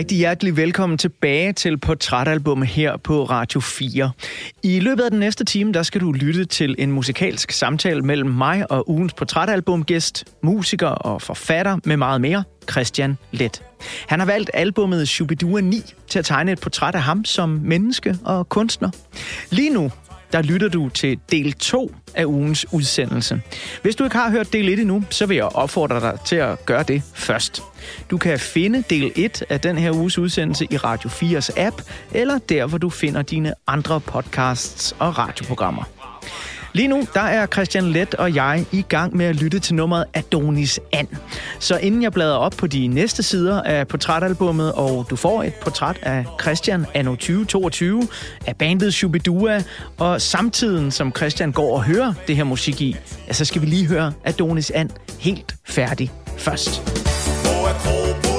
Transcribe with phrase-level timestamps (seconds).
[0.00, 4.10] Rigtig hjertelig velkommen tilbage til Portrætalbum her på Radio 4.
[4.62, 8.30] I løbet af den næste time, der skal du lytte til en musikalsk samtale mellem
[8.30, 13.62] mig og ugens portrætalbumgæst, musiker og forfatter med meget mere, Christian Let.
[14.08, 18.18] Han har valgt albummet Shubidua 9 til at tegne et portræt af ham som menneske
[18.24, 18.90] og kunstner.
[19.50, 19.90] Lige nu,
[20.32, 23.40] der lytter du til del 2 af ugens udsendelse.
[23.82, 26.66] Hvis du ikke har hørt del 1 endnu, så vil jeg opfordre dig til at
[26.66, 27.62] gøre det først.
[28.10, 32.38] Du kan finde del 1 af den her uges udsendelse i Radio 4's app, eller
[32.38, 35.99] der, hvor du finder dine andre podcasts og radioprogrammer.
[36.72, 40.04] Lige nu, der er Christian Let og jeg i gang med at lytte til nummeret
[40.14, 41.08] Adonis And.
[41.58, 45.54] Så inden jeg bladrer op på de næste sider af portrætalbummet, og du får et
[45.54, 48.08] portræt af Christian anno 2022,
[48.46, 49.62] af bandet Shubidua,
[49.98, 52.96] og samtiden, som Christian går og hører det her musik i,
[53.28, 56.80] ja, så skal vi lige høre Adonis And helt færdig først.
[57.42, 58.29] Hvor er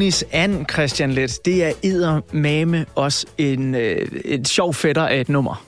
[0.00, 5.28] Adonis And, Christian Let, det er eddermame også en, øh, et sjov fætter af et
[5.28, 5.64] nummer.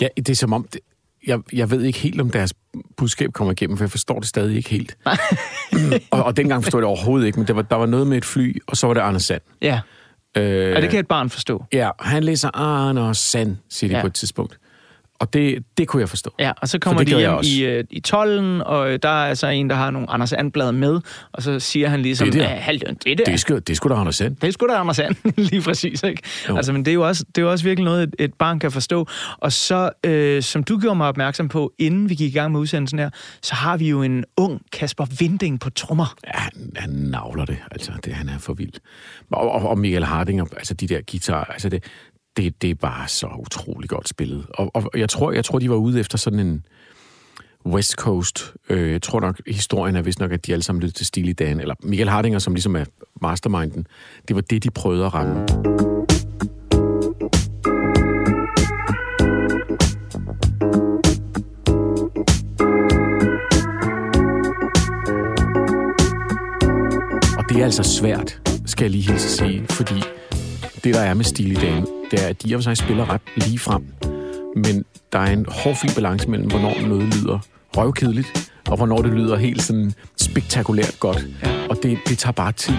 [0.00, 0.66] Ja, det er som om...
[0.72, 0.80] Det,
[1.26, 2.54] jeg, jeg ved ikke helt, om deres
[2.96, 4.96] budskab kommer igennem, for jeg forstår det stadig ikke helt.
[6.10, 8.16] og, og dengang forstod jeg det overhovedet ikke, men der var, der var noget med
[8.16, 9.42] et fly, og så var det Anders Sand.
[9.62, 9.80] Ja,
[10.36, 11.64] Øh, og det kan et barn forstå.
[11.72, 14.00] Ja, han læser Anders Sand, siger de ja.
[14.00, 14.58] på et tidspunkt.
[15.18, 16.30] Og det, det kunne jeg forstå.
[16.38, 19.70] Ja, og så kommer de hjem i, øh, i tolden, og der er altså en,
[19.70, 21.00] der har nogle Anders Andblad med,
[21.32, 22.48] og så siger han ligesom, Det der.
[22.50, 23.24] "Ja, halvdøn, det der.
[23.24, 24.36] Det er sgu, det er sgu da Anders Sand.
[24.36, 25.16] Det er sgu da Anders And,
[25.50, 26.22] lige præcis, ikke?
[26.48, 26.56] Jo.
[26.56, 28.58] Altså, men det er jo også, det er jo også virkelig noget, et, et barn
[28.58, 29.06] kan forstå.
[29.38, 32.60] Og så, øh, som du gjorde mig opmærksom på, inden vi gik i gang med
[32.60, 33.10] udsendelsen her,
[33.42, 36.14] så har vi jo en ung Kasper Vinding på trommer.
[36.26, 37.56] Ja, han, han navler det.
[37.70, 38.72] Altså, det, han er for vild.
[39.32, 41.84] Og, og, og Michael Hardinger, altså de der guitarer, altså det,
[42.36, 44.46] det, det er bare så utrolig godt spillet.
[44.48, 46.66] Og, og jeg, tror, jeg tror, de var ude efter sådan en
[47.66, 48.54] West Coast.
[48.68, 51.32] Øh, jeg tror nok, historien er vist nok, at de alle sammen lyttede til Steely
[51.38, 52.84] Dan, eller Michael Hardinger, som ligesom er
[53.22, 53.86] masterminden.
[54.28, 55.40] Det var det, de prøvede at ramme.
[67.38, 70.02] Og det er altså svært, skal jeg lige hilse at sige, fordi
[70.84, 73.58] det, der er med Steely Dan, er, at de og for sig spiller ret lige
[73.58, 73.84] frem,
[74.56, 77.38] men der er en hårfin balance mellem, hvornår noget lyder
[77.76, 81.26] røvkedeligt, og hvornår det lyder helt sådan spektakulært godt.
[81.44, 81.66] Ja.
[81.70, 82.74] Og det, det tager bare tid.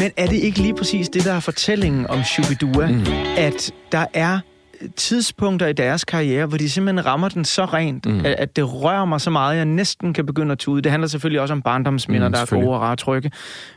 [0.00, 3.04] Men er det ikke lige præcis det, der er fortællingen om Shubidua, mm.
[3.36, 4.38] at der er
[4.96, 8.18] tidspunkter i deres karriere, hvor de simpelthen rammer den så rent, mm.
[8.18, 10.82] at, at det rører mig så meget, at jeg næsten kan begynde at tude.
[10.82, 13.30] Det handler selvfølgelig også om barndomsminder, Mm, der er gode og rare trygge.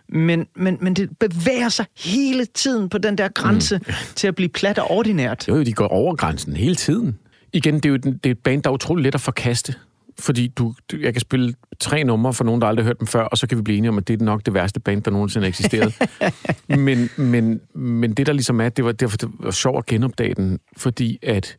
[0.09, 3.93] Men, men, men det bevæger sig hele tiden på den der grænse mm.
[4.15, 5.47] til at blive plat og ordinært.
[5.47, 7.17] Jo, de går over grænsen hele tiden.
[7.53, 9.73] Igen, det er jo den- det er et band, der er utrolig let at forkaste.
[10.19, 13.23] Fordi du, jeg kan spille tre numre for nogen, der aldrig har hørt dem før,
[13.23, 15.11] og så kan vi blive enige om, at det er nok det værste band, der
[15.11, 15.93] nogensinde har eksisteret.
[16.85, 19.85] men, men, men det, der ligesom er, det var, det var, det var sjovt at
[19.85, 21.57] genopdage den, fordi at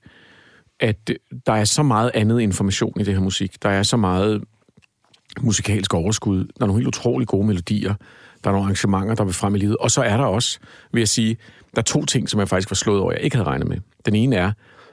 [0.81, 1.11] at
[1.47, 3.63] der er så meget andet information i det her musik.
[3.63, 4.45] Der er så meget
[5.41, 6.39] musikalsk overskud.
[6.39, 7.95] Der er nogle helt utrolig gode melodier.
[8.45, 9.77] Der er nogle arrangementer, der vil frem i livet.
[9.77, 10.59] Og så er der også,
[10.93, 11.37] vil jeg sige,
[11.75, 13.79] der er to ting, som jeg faktisk var slået over, jeg ikke havde regnet med.
[14.07, 14.53] Den ene er,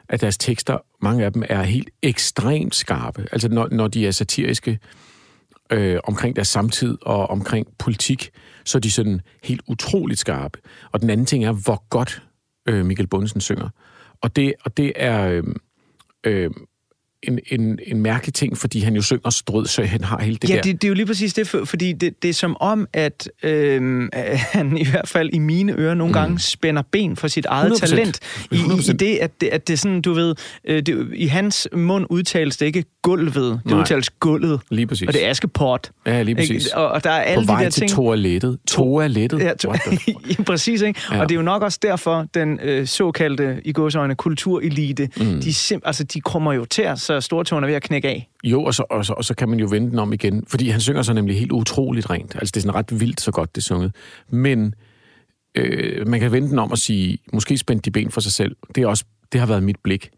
[0.10, 3.28] at deres tekster, mange af dem er helt ekstremt skarpe.
[3.32, 4.80] Altså når, når de er satiriske
[5.70, 8.30] øh, omkring deres samtid og omkring politik,
[8.66, 10.60] så er de sådan helt utroligt skarpe.
[10.92, 12.22] Og den anden ting er, hvor godt
[12.66, 13.70] øh, Michael Bundesen synger.
[14.22, 15.28] Og det, og det er...
[15.28, 15.44] Øh,
[16.24, 16.52] øh,
[17.24, 20.50] en, en, en mærkelig ting, fordi han jo synger strød, så han har hele det
[20.50, 20.62] ja, der.
[20.62, 23.30] det, det er jo lige præcis det, for- fordi det, det er som om, at
[23.44, 24.10] øh,
[24.52, 27.80] han i hvert fald i mine ører nogle gange spænder ben for sit eget 100%.
[27.80, 28.20] talent.
[28.52, 28.94] I, i, I 100%.
[28.94, 30.36] det, at det, at det er sådan, du ved,
[30.68, 33.80] øh, det, i hans mund udtales det ikke gulvet, det Nej.
[33.80, 34.62] udtales gulvet.
[34.70, 35.08] Lige præcis.
[35.08, 35.92] Og det er Askeport.
[36.06, 36.66] Ja, lige præcis.
[36.66, 36.78] Ikke?
[36.78, 37.92] Og, og der er alle På vej de der til ting.
[37.92, 38.60] toilettet.
[38.68, 39.40] Toilettet.
[39.40, 39.74] Ja, to,
[40.38, 41.02] ja, præcis, ikke?
[41.10, 41.16] Ja.
[41.16, 41.22] Ja.
[41.22, 45.42] Og det er jo nok også derfor, den øh, såkaldte, i godsøjne, kulturelite, mm.
[45.42, 48.30] de, sim, altså, de kommer jo til, så stortåen er ved at knække af.
[48.44, 50.70] Jo, og så, og, så, og så kan man jo vende den om igen, fordi
[50.70, 52.36] han synger så nemlig helt utroligt rent.
[52.36, 53.96] Altså, det er sådan ret vildt, så godt det er sunget.
[54.30, 54.76] Men
[55.56, 58.56] øh, man kan vende den om og sige, måske spændte de ben for sig selv.
[58.76, 60.10] Det, er også, det har været mit blik.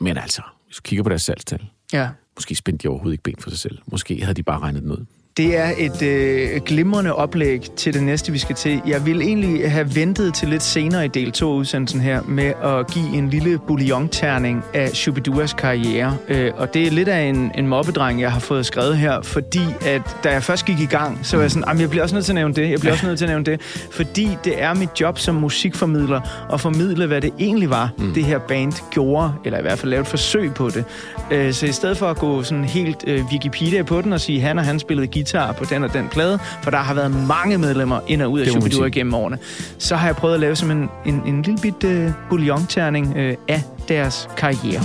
[0.00, 1.60] Men altså, hvis du kigger på deres salgstal,
[1.92, 2.08] Ja.
[2.36, 3.78] måske spændte de overhovedet ikke ben for sig selv.
[3.86, 5.04] Måske havde de bare regnet den ud.
[5.36, 8.82] Det er et øh, glimrende oplæg til det næste, vi skal til.
[8.86, 12.86] Jeg vil egentlig have ventet til lidt senere i del 2 udsendelsen her med at
[12.90, 16.16] give en lille bouillon-terning af Shubiduas karriere.
[16.28, 19.60] Øh, og det er lidt af en, en mobbedreng, jeg har fået skrevet her, fordi
[19.86, 22.14] at da jeg først gik i gang, så var jeg sådan, "Jamen, jeg bliver også
[22.14, 24.62] nødt til at nævne det, jeg bliver også nødt til at nævne det, fordi det
[24.62, 26.20] er mit job som musikformidler
[26.52, 28.14] at formidle, hvad det egentlig var, mm.
[28.14, 30.84] det her band gjorde, eller i hvert fald lave et forsøg på det.
[31.30, 34.40] Øh, så i stedet for at gå sådan helt øh, Wikipedia på den og sige,
[34.40, 37.58] han og han spillede guitar på den og den plade, for der har været mange
[37.58, 38.90] medlemmer ind og ud af sige.
[38.90, 39.38] gennem årene,
[39.78, 43.36] så har jeg prøvet at lave som en, en, en lille bit øh, bouillon-terning øh,
[43.48, 44.82] af deres karriere.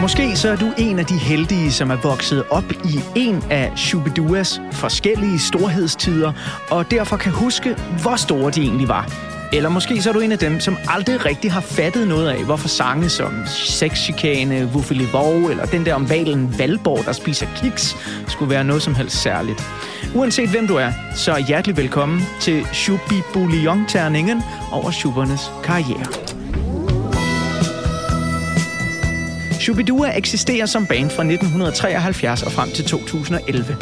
[0.00, 3.72] Måske så er du en af de heldige, som er vokset op i en af
[3.76, 6.32] Shubiduas forskellige storhedstider,
[6.70, 9.37] og derfor kan huske, hvor store de egentlig var.
[9.52, 12.44] Eller måske så er du en af dem, som aldrig rigtig har fattet noget af,
[12.44, 17.96] hvorfor sange som Sexchikane, Wuffeli Vov eller den der om valen Valborg, der spiser kiks,
[18.28, 19.62] skulle være noget som helst særligt.
[20.14, 24.42] Uanset hvem du er, så er hjertelig velkommen til Shubi Bouillon-terningen
[24.72, 26.37] over Schubernes karriere.
[29.68, 33.76] Shubidua eksisterer som band fra 1973 og frem til 2011.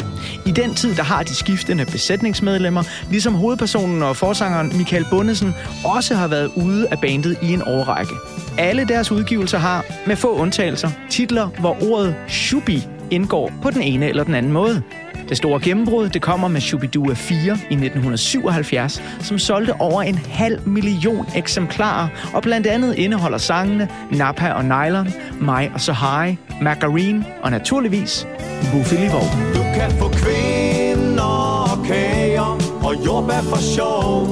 [0.45, 5.55] I den tid, der har de skiftende besætningsmedlemmer, ligesom hovedpersonen og forsangeren Michael Bundesen,
[5.85, 8.13] også har været ude af bandet i en årrække.
[8.57, 14.09] Alle deres udgivelser har, med få undtagelser, titler, hvor ordet Shubi indgår på den ene
[14.09, 14.83] eller den anden måde.
[15.29, 20.67] Det store gennembrud det kommer med Shubidua 4 i 1977, som solgte over en halv
[20.67, 25.07] million eksemplarer, og blandt andet indeholder sangene Napa og Nylon,
[25.41, 28.27] Mig og Sahai, Margarine og naturligvis
[28.71, 29.23] Buffy Livov.
[29.55, 34.27] Du kan få kvinder og kager og jordbær for sjov.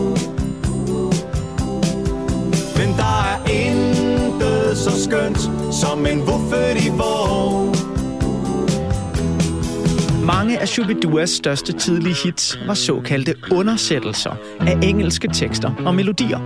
[2.78, 5.40] Men der er intet så skønt
[5.74, 7.65] som en vuffet i vår.
[10.26, 16.40] Mange af Shubiduas største tidlige hits var såkaldte undersættelser af engelske tekster og melodier.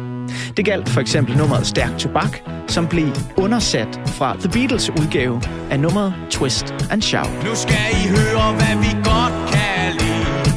[0.58, 3.08] Det galt for eksempel nummeret Stærk Tobak, som blev
[3.38, 7.44] undersat fra The Beatles udgave af nummeret Twist and Shout.
[7.46, 10.54] Nu skal I høre, hvad vi godt kan lide.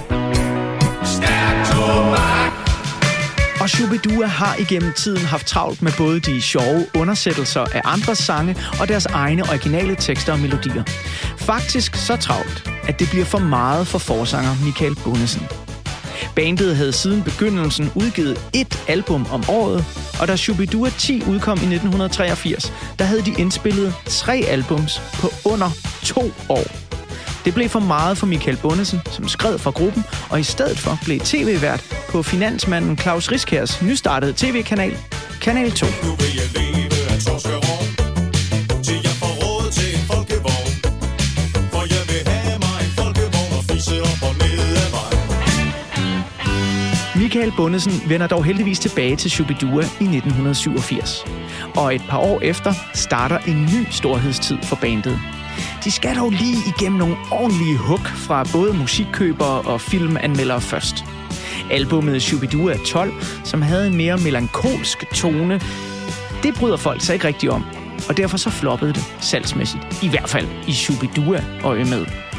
[1.04, 2.52] Stærk tobak.
[3.60, 8.56] Og Shubidua har igennem tiden haft travlt med både de sjove undersættelser af andres sange
[8.80, 10.82] og deres egne originale tekster og melodier.
[11.46, 15.42] Faktisk så travlt, at det bliver for meget for forsanger Michael Bundesen.
[16.36, 19.84] Bandet havde siden begyndelsen udgivet et album om året,
[20.20, 25.70] og da Shubidua 10 udkom i 1983, der havde de indspillet tre albums på under
[26.04, 26.64] to år.
[27.44, 30.98] Det blev for meget for Michael Bundesen, som skred fra gruppen, og i stedet for
[31.04, 34.98] blev tv-vært på finansmanden Claus Riskærs nystartede tv-kanal,
[35.40, 35.86] Kanal 2.
[47.32, 51.24] Michael Bundesen vender dog heldigvis tilbage til Shubidua i 1987.
[51.76, 55.20] Og et par år efter starter en ny storhedstid for bandet.
[55.84, 61.04] De skal dog lige igennem nogle ordentlige hook fra både musikkøbere og filmanmeldere først.
[61.70, 63.12] Albummet Shubidua 12,
[63.44, 65.60] som havde en mere melankolsk tone,
[66.42, 67.64] det bryder folk sig ikke rigtig om,
[68.08, 70.02] og derfor så floppede det salgsmæssigt.
[70.02, 72.31] I hvert fald i Shubidua øje med.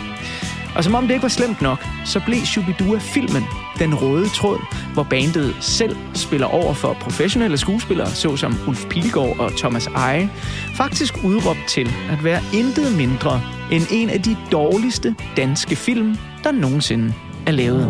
[0.75, 3.43] Og som om det ikke var slemt nok, så blev Shubidua filmen
[3.79, 4.59] Den Røde Tråd,
[4.93, 10.29] hvor bandet selv spiller over for professionelle skuespillere, såsom Ulf Pilgaard og Thomas Eje,
[10.75, 16.51] faktisk udråbt til at være intet mindre end en af de dårligste danske film, der
[16.51, 17.13] nogensinde
[17.47, 17.87] er lavet.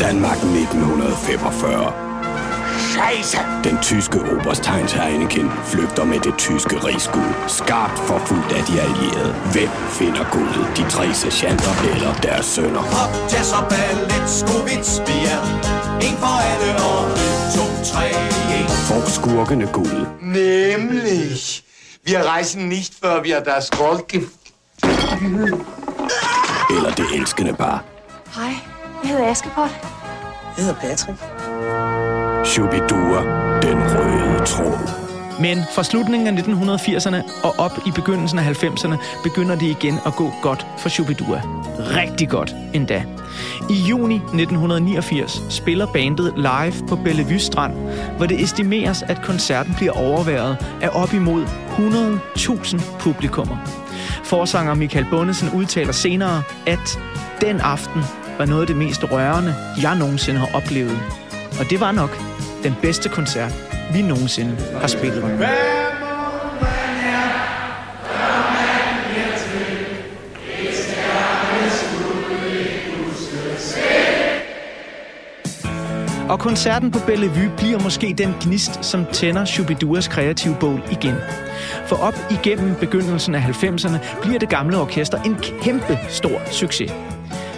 [0.00, 2.05] Danmark 1945.
[2.78, 3.38] Scheiße!
[3.64, 7.34] Den tyske oberstegns Heineken flygter med det tyske rigsguld.
[7.48, 9.32] Skarpt forfulgt af de allierede.
[9.52, 10.66] Hvem finder guldet?
[10.76, 12.80] De tre sergeanter eller deres sønner?
[12.80, 15.40] Hop, jazz og ballet, skovits, vi er
[16.06, 18.06] En for alle og en, to, tre,
[18.58, 20.08] en Får skurkene guldet?
[20.22, 21.62] Nämlich.
[22.08, 24.00] Wir reisen nicht, før vi har das Gold.
[26.70, 27.84] Eller det elskende par?
[28.34, 28.52] Hej,
[29.02, 29.70] jeg hedder Askepot.
[30.56, 31.35] Jeg hedder Patrick.
[32.46, 33.20] Shubidua,
[33.62, 34.90] den røde tråd.
[35.40, 40.14] Men fra slutningen af 1980'erne og op i begyndelsen af 90'erne begynder det igen at
[40.16, 41.42] gå godt for Shubidua.
[41.78, 43.04] Rigtig godt endda.
[43.70, 47.74] I juni 1989 spiller bandet live på Bellevue Strand,
[48.16, 53.56] hvor det estimeres, at koncerten bliver overværet af op imod 100.000 publikummer.
[54.24, 56.98] Forsanger Michael Bundesen udtaler senere, at
[57.40, 58.02] den aften
[58.38, 60.98] var noget af det mest rørende, jeg nogensinde har oplevet.
[61.60, 62.35] Og det var nok
[62.66, 63.54] den bedste koncert,
[63.92, 65.22] vi nogensinde har spillet.
[76.28, 81.14] Og koncerten på Bellevue bliver måske den gnist, som tænder Shubiduas kreative bål igen.
[81.86, 86.92] For op igennem begyndelsen af 90'erne bliver det gamle orkester en kæmpe stor succes.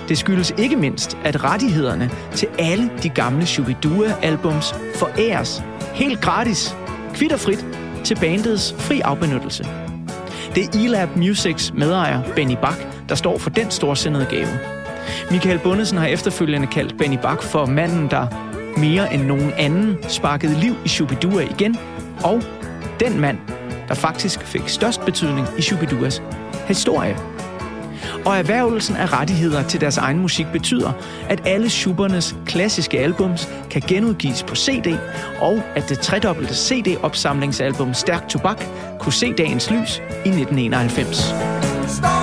[0.08, 5.62] Det skyldes ikke mindst, at rettighederne til alle de gamle Shubidua-albums foræres
[5.94, 6.76] helt gratis,
[7.14, 7.66] kvitterfrit,
[8.04, 9.66] til bandets fri afbenyttelse.
[10.54, 12.76] Det er Elab Musics medejer Benny Bak,
[13.08, 14.48] der står for den storsindede gave.
[15.30, 18.26] Michael Bundesen har efterfølgende kaldt Benny Bak for manden, der
[18.76, 21.78] mere end nogen anden sparkede liv i Shubidua igen,
[22.24, 22.42] og
[23.00, 23.38] den mand,
[23.88, 26.22] der faktisk fik størst betydning i Shubiduas
[26.68, 27.16] historie.
[28.25, 30.92] Og erhvervelsen af rettigheder til deres egen musik betyder,
[31.28, 34.98] at alle Schubernes klassiske albums kan genudgives på CD,
[35.40, 38.64] og at det tredobbelte CD-opsamlingsalbum Stærk Tobak
[39.00, 41.34] kunne se dagens lys i 1991.
[41.88, 42.17] Stop!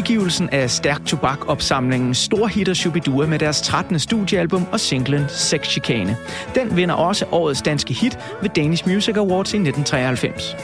[0.00, 3.98] Udgivelsen af Stærk Tobak-opsamlingen storhitter Shubidua med deres 13.
[3.98, 6.16] studiealbum og singlen Sex Chicane.
[6.54, 10.56] Den vinder også årets danske hit ved Danish Music Awards i 1993.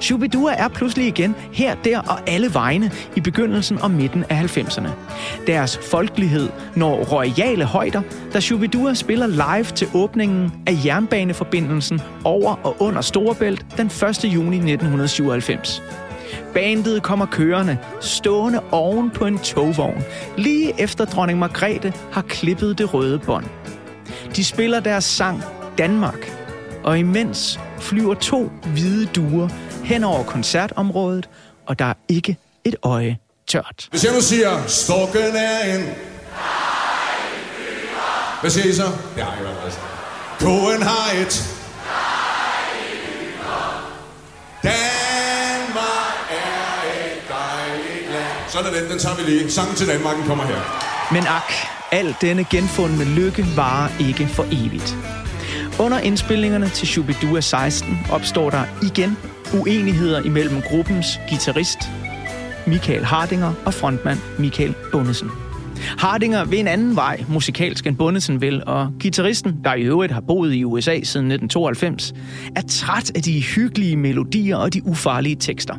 [0.00, 4.88] Shubidua er pludselig igen her, der og alle vegne i begyndelsen og midten af 90'erne.
[5.46, 8.02] Deres folkelighed når royale højder,
[8.32, 14.24] da Shubidua spiller live til åbningen af jernbaneforbindelsen over og under Storebælt den 1.
[14.24, 15.82] juni 1997.
[16.54, 20.04] Bandet kommer kørende, stående oven på en togvogn,
[20.36, 23.46] lige efter dronning Margrethe har klippet det røde bånd.
[24.36, 25.42] De spiller deres sang
[25.78, 26.32] Danmark,
[26.84, 29.48] og imens flyver to hvide duer
[29.84, 31.28] hen over koncertområdet,
[31.66, 33.88] og der er ikke et øje tørt.
[33.90, 35.84] Hvis jeg nu siger, stokken er en...
[38.40, 38.82] Hvad siger I så?
[39.16, 39.80] Det har I været.
[40.40, 41.57] Koen har et...
[48.64, 48.76] dejligt.
[48.76, 49.50] Sådan den, den tager vi lige.
[49.50, 50.60] Sangen til Danmark, den kommer her.
[51.12, 51.52] Men ak,
[51.92, 54.96] al denne genfundne lykke varer ikke for evigt.
[55.80, 59.16] Under indspillingerne til Shubidua 16 opstår der igen
[59.54, 61.78] uenigheder imellem gruppens guitarist
[62.66, 65.30] Michael Hardinger og frontmand Michael Bundesen.
[65.98, 70.20] Hardinger vil en anden vej musikalsk end Bundesen vil, og gitarristen, der i øvrigt har
[70.20, 72.12] boet i USA siden 1992,
[72.56, 75.74] er træt af de hyggelige melodier og de ufarlige tekster.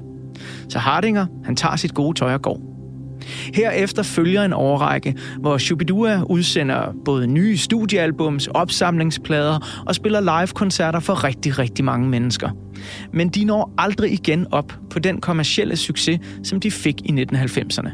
[0.69, 2.69] Så Hardinger, han tager sit gode tøj og går.
[3.53, 11.23] Herefter følger en overrække, hvor Shubidua udsender både nye studiealbums, opsamlingsplader og spiller live-koncerter for
[11.23, 12.49] rigtig, rigtig mange mennesker.
[13.13, 17.89] Men de når aldrig igen op på den kommercielle succes, som de fik i 1990'erne.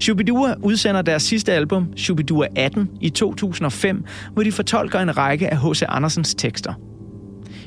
[0.00, 5.58] Shubidua udsender deres sidste album, Shubidua 18, i 2005, hvor de fortolker en række af
[5.58, 5.82] H.C.
[5.88, 6.74] Andersens tekster.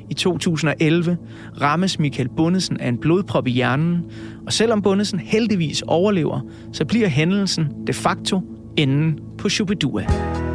[0.10, 1.18] I 2011
[1.62, 4.06] rammes Michael Bundesen af en blodprop i hjernen,
[4.46, 6.40] og selvom Bundesen heldigvis overlever,
[6.74, 8.42] så bliver hændelsen de facto
[8.78, 10.02] enden på Shubidua.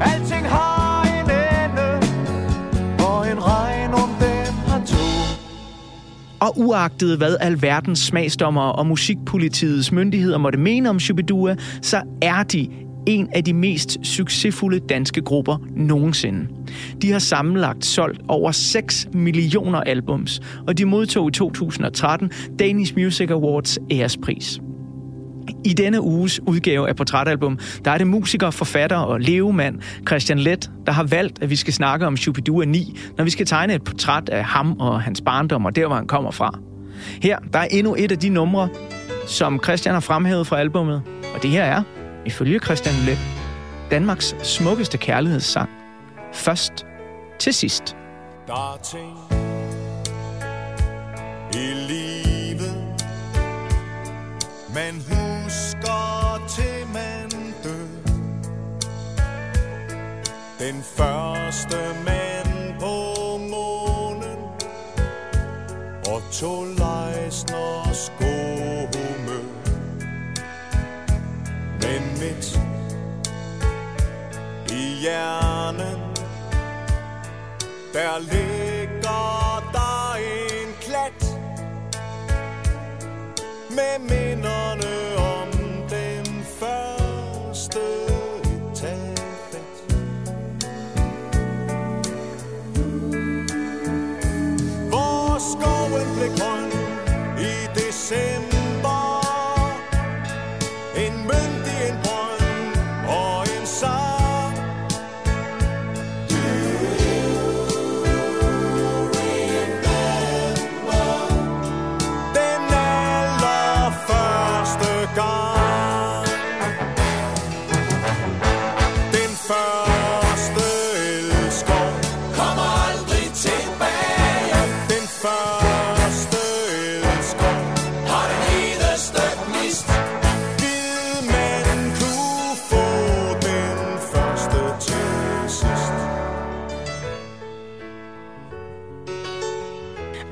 [0.00, 1.96] Alting har en ende,
[3.06, 4.96] og en regn om den har to.
[6.40, 12.68] Og uagtet hvad alverdens smagsdommere og musikpolitiets myndigheder måtte mene om Shubidua, så er de
[13.06, 16.46] en af de mest succesfulde danske grupper nogensinde.
[17.02, 23.30] De har sammenlagt solgt over 6 millioner albums, og de modtog i 2013 Danish Music
[23.30, 24.60] Awards ærespris.
[25.64, 30.70] I denne uges udgave af Portrætalbum, der er det musiker, forfatter og levemand Christian Let,
[30.86, 33.84] der har valgt, at vi skal snakke om Shubidua 9, når vi skal tegne et
[33.84, 36.58] portræt af ham og hans barndom og der, hvor han kommer fra.
[37.22, 38.68] Her der er endnu et af de numre,
[39.26, 41.02] som Christian har fremhævet fra albummet,
[41.34, 41.82] og det her er,
[42.26, 43.18] ifølge Christian Let,
[43.90, 45.70] Danmarks smukkeste kærlighedssang.
[46.32, 46.86] Først
[47.38, 47.96] til sidst.
[48.46, 49.18] Der er ting
[51.54, 52.76] i livet,
[54.74, 58.12] man husker til man dør.
[60.58, 62.94] Den første mand på
[63.38, 64.38] månen
[66.06, 66.64] og to
[75.04, 76.00] hjernen.
[77.92, 78.73] Der ligger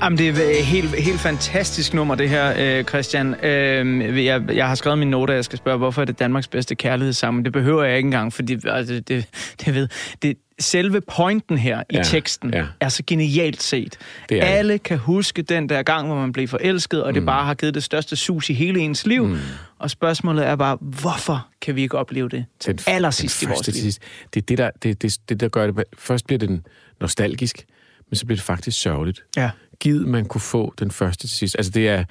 [0.03, 3.45] Jamen, det er et helt, helt fantastisk nummer, det her, øh, Christian.
[3.45, 6.47] Øh, jeg, jeg har skrevet min note, at jeg skal spørge, hvorfor er det Danmarks
[6.47, 9.25] bedste kærlighedssang, det behøver jeg ikke engang, fordi altså, det,
[9.65, 9.87] det ved...
[10.21, 12.65] Det, selve pointen her i Ja, teksten ja.
[12.79, 13.97] er så genialt set.
[14.29, 14.47] Det er det.
[14.51, 17.13] Alle kan huske den der gang, hvor man blev forelsket, og mm.
[17.13, 19.25] det bare har givet det største sus i hele ens liv.
[19.25, 19.37] Mm.
[19.79, 23.49] Og spørgsmålet er bare, hvorfor kan vi ikke opleve det til Den, allersidst i den
[23.49, 23.81] vores første liv?
[23.81, 24.01] sidst.
[24.33, 25.83] Det er det, der, det, det, det, der gør det.
[25.97, 26.61] Først bliver det
[27.01, 27.65] nostalgisk,
[28.09, 29.23] men så bliver det faktisk sørgeligt.
[29.37, 29.49] Ja.
[29.83, 31.55] Gid man kunne få den første til sidst.
[31.59, 32.03] Altså det er,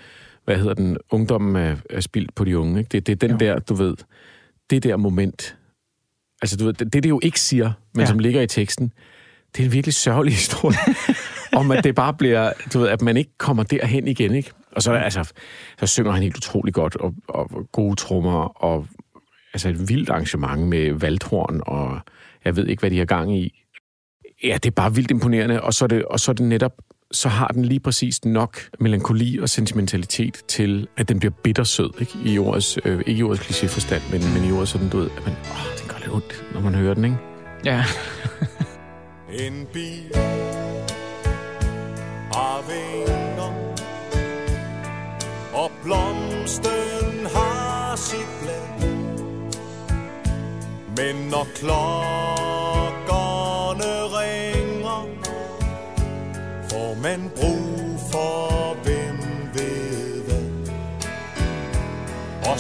[0.45, 2.79] hvad hedder den, ungdommen er, er spildt på de unge.
[2.79, 2.89] Ikke?
[2.89, 3.37] Det, det er den Jo.
[3.37, 3.95] der, du ved,
[4.71, 5.57] det der moment.
[6.43, 8.07] Altså du ved, det, det, jo ikke siger, men Ja.
[8.07, 8.93] som ligger i teksten,
[9.57, 10.77] det er en virkelig sørgelig historie.
[11.53, 14.51] om at det bare bliver, du ved, at man ikke kommer derhen igen, ikke?
[14.73, 15.33] Og så, er altså,
[15.81, 18.87] så synger han helt utrolig godt, og, og gode trommer, og
[19.55, 22.01] altså et vildt arrangement med valthorn, og
[22.45, 23.65] jeg ved ikke, hvad de har gang i.
[24.45, 26.73] Ja, det er bare vildt imponerende, og så er det, og så er det netop,
[27.13, 32.13] så har den lige præcis nok melankoli og sentimentalitet til, at den bliver bittersød, ikke?
[32.25, 35.25] I ordets, øh, ikke i ordets klichéforstand, men, men i ordets sådan, du ved, at
[35.27, 37.17] man, åh, den gør lidt ondt, når man hører den, ikke?
[37.65, 37.85] Ja.
[39.39, 40.11] En bil
[42.33, 43.73] har vinger
[45.53, 48.63] Og blomsten har sit blad
[50.97, 52.52] Men når klokkerne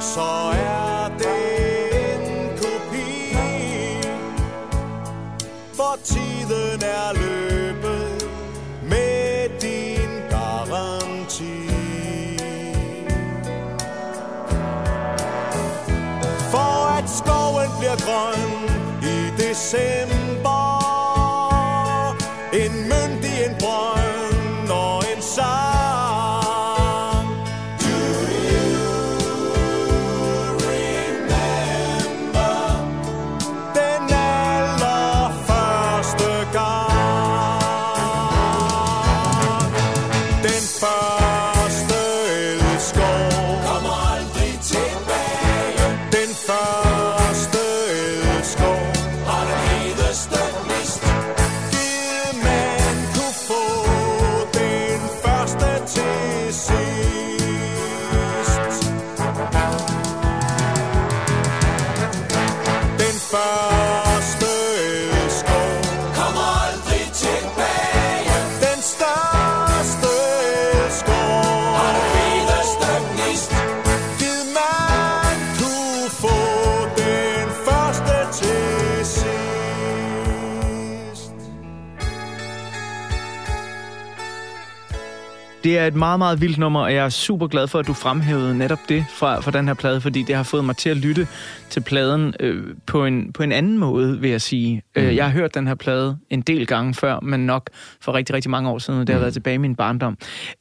[0.01, 1.61] så er det
[2.05, 3.37] en kopi.
[5.75, 8.29] For tiden er løbet
[8.83, 11.69] med din garanti.
[16.51, 18.51] For at skoven bliver grøn
[19.03, 20.00] i december
[85.81, 88.59] er et meget, meget vildt nummer, og jeg er super glad for, at du fremhævede
[88.59, 91.27] netop det fra, fra den her plade, fordi det har fået mig til at lytte
[91.71, 94.83] til pladen øh, på, en, på en anden måde, vil jeg sige.
[94.97, 95.03] Mm.
[95.03, 98.51] Jeg har hørt den her plade en del gange før, men nok for rigtig, rigtig
[98.51, 99.23] mange år siden, og det har Mm.
[99.23, 100.19] været tilbage i min barndom.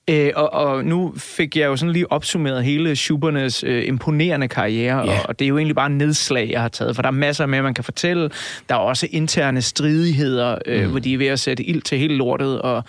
[0.09, 4.97] Øh, og, og nu fik jeg jo sådan lige opsummeret hele Schubernes øh, imponerende karriere,
[4.97, 5.19] Ja.
[5.19, 7.45] og, og det er jo egentlig bare nedslag, jeg har taget, for der er masser
[7.45, 8.29] med, man kan fortælle.
[8.69, 10.89] Der er også interne stridigheder, øh, mm.
[10.89, 12.83] hvor de er ved at sætte ild til hele lortet, og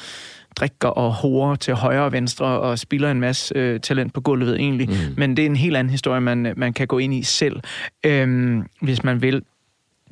[0.56, 4.60] drikker og horer til højre og venstre og spiller en masse øh, talent på gulvet
[4.60, 4.88] egentlig.
[4.88, 4.94] Mm.
[5.16, 7.60] Men det er en helt anden historie, man, man kan gå ind i selv,
[8.06, 9.42] øhm, hvis man vil.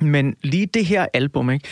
[0.01, 1.67] Men lige det her album, ikke?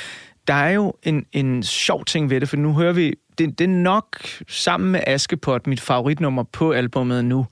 [0.48, 3.66] der er jo en, en sjov ting ved det, for nu hører vi, det, det
[3.66, 7.46] er nok sammen med Askepot mit favoritnummer på albummet nu,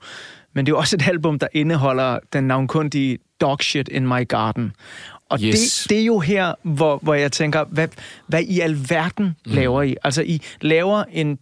[0.54, 4.28] men det er jo også et album, der indeholder den navnkundige Dog Shit in My
[4.28, 4.72] Garden.
[5.28, 5.82] Og Yes.
[5.82, 7.88] det, det er jo her, hvor, hvor jeg tænker, hvad,
[8.26, 9.96] hvad i alverden laver I?
[10.04, 11.38] Altså, I laver en,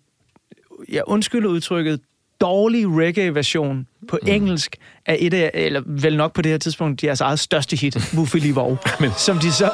[0.89, 2.01] jeg undskylder udtrykket,
[2.41, 4.29] dårlig reggae-version på mm.
[4.29, 8.15] engelsk af et af, eller vel nok på det her tidspunkt, deres eget største hit,
[8.17, 8.79] Wuffeli Vov,
[9.17, 9.71] som de så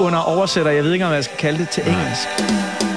[0.00, 2.91] under oversætter, jeg ved ikke, om jeg skal kalde det til engelsk.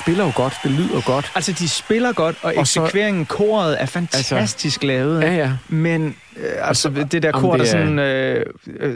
[0.00, 1.32] Spiller jo godt, det lyder godt.
[1.34, 5.22] Altså, de spiller godt, og, Og så- eksekveringen, koret er fantastisk altså, lavet.
[5.22, 5.52] Ja, ja.
[5.68, 6.16] Men
[6.62, 7.98] altså, så- det der kor, der det er- sådan...
[7.98, 8.44] Øh,
[8.80, 8.90] øh,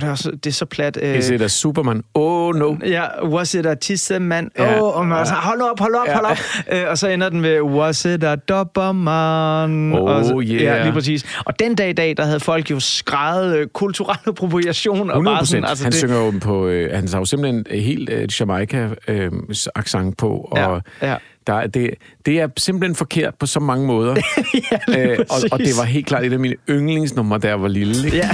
[0.00, 0.98] det er, så, det er så plat.
[1.02, 2.02] Øh, Is it a Superman?
[2.14, 2.76] Oh no.
[2.86, 4.50] Ja, was it a tissemand?
[4.58, 4.80] Åh, Ja.
[4.80, 6.14] oh, og man er så, hold op, hold op, Ja.
[6.14, 6.38] hold op.
[6.72, 9.92] Øh, og så ender den med, was it a dobberman?
[9.92, 10.62] Oh, og så, yeah.
[10.62, 11.36] Ja, lige præcis.
[11.46, 15.10] Og den dag i dag, der havde folk jo skrejet øh, kulturel appropriation.
[15.10, 15.68] Og 100 bare sådan, procent.
[15.70, 20.48] altså, han det, synger jo på, øh, han har jo simpelthen helt øh, Jamaica-accent på,
[20.52, 21.14] og Ja, ja.
[21.46, 21.90] Der, er- det,
[22.26, 24.16] det er simpelthen forkert på så mange måder.
[24.88, 27.68] ja, øh, og, og det var helt klart et af mine yndlingsnumre, da jeg var
[27.68, 28.04] lille.
[28.06, 28.16] Ikke?
[28.16, 28.28] Ja.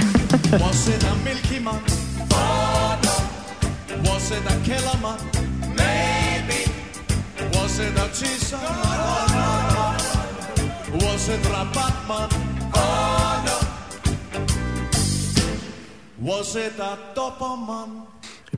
[0.51, 1.53] Was it a Milky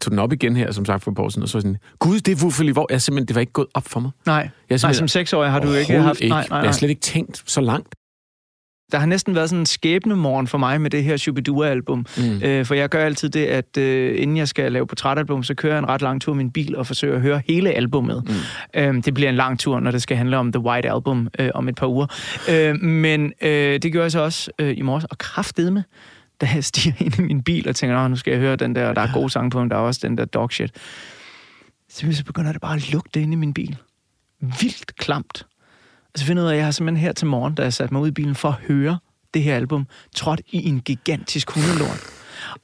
[0.06, 1.62] tog den op igen her, som sagt, for et par år siden, og så jeg
[1.62, 4.12] sådan, gud, det er Wuffeli, hvor jeg simpelthen, det var ikke gået op for mig.
[4.26, 6.22] Nej, Jeg nej, som seksårig har du ikke haft...
[6.22, 6.30] Ikke.
[6.30, 6.65] Nej, nej, Jeg nej.
[6.65, 7.96] har slet ikke tænkt så langt.
[8.91, 12.06] Der har næsten været sådan en skæbnemorgen for mig med det her Shubidua-album.
[12.18, 12.41] Mm.
[12.44, 15.74] Øh, for jeg gør altid det, at øh, inden jeg skal lave portrætalbum, så kører
[15.74, 18.24] jeg en ret lang tur i min bil og forsøger at høre hele albummet.
[18.28, 18.80] Mm.
[18.82, 21.50] Øhm, det bliver en lang tur, når det skal handle om The White Album øh,
[21.54, 22.08] om et par uger.
[22.50, 23.50] Øh, men øh,
[23.82, 25.84] det gjorde jeg så også øh, i morges, og kraftedme,
[26.41, 28.76] da jeg stiger ind i min bil og tænker, "Nå, nu skal jeg høre den
[28.76, 30.71] der, og der er gode sange på, men der er også den der dog shit.
[31.89, 33.78] Så, så begynder det bare at lugte inde i min bil.
[34.39, 35.45] Vildt klamt.
[36.13, 37.74] Og så finder jeg ud af, at jeg har simpelthen her til morgen, da jeg
[37.74, 39.00] satte mig ud i bilen for at høre
[39.34, 42.14] det her album, trådt i en gigantisk hundelort.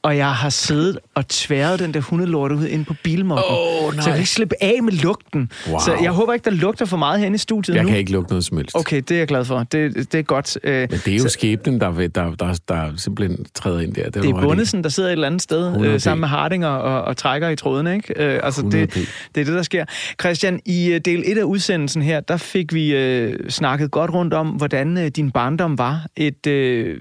[0.03, 3.55] Og jeg har siddet og tværet den der hundelort ud ind på bilmoppen.
[3.57, 5.51] Åh, så jeg kan ikke slippe af med lugten.
[5.69, 5.79] Wow.
[5.79, 7.89] Så jeg håber ikke, der lugter for meget herinde i studiet Jeg nu.
[7.89, 8.75] kan ikke lugte noget som helst.
[8.75, 9.59] Okay, det er jeg glad for.
[9.63, 10.57] Det, det er godt.
[10.63, 13.93] Øh, Men det er jo så- skæbnen, der, vil- der, der, der simpelthen træder ind
[13.93, 14.09] der.
[14.09, 14.41] det du er.
[14.41, 17.49] Bundesen, der sidder et eller andet sted 100 øh, sammen med Hardinger og, og trækker
[17.49, 18.13] i tråden, ikke?
[18.23, 18.93] Øh, altså 100 det,
[19.35, 19.85] det er det, der sker.
[20.21, 24.33] Christian, i øh, del 1 af udsendelsen her, der fik vi øh, snakket godt rundt
[24.33, 26.05] om, hvordan øh, din barndom var.
[26.15, 26.97] Et, øh,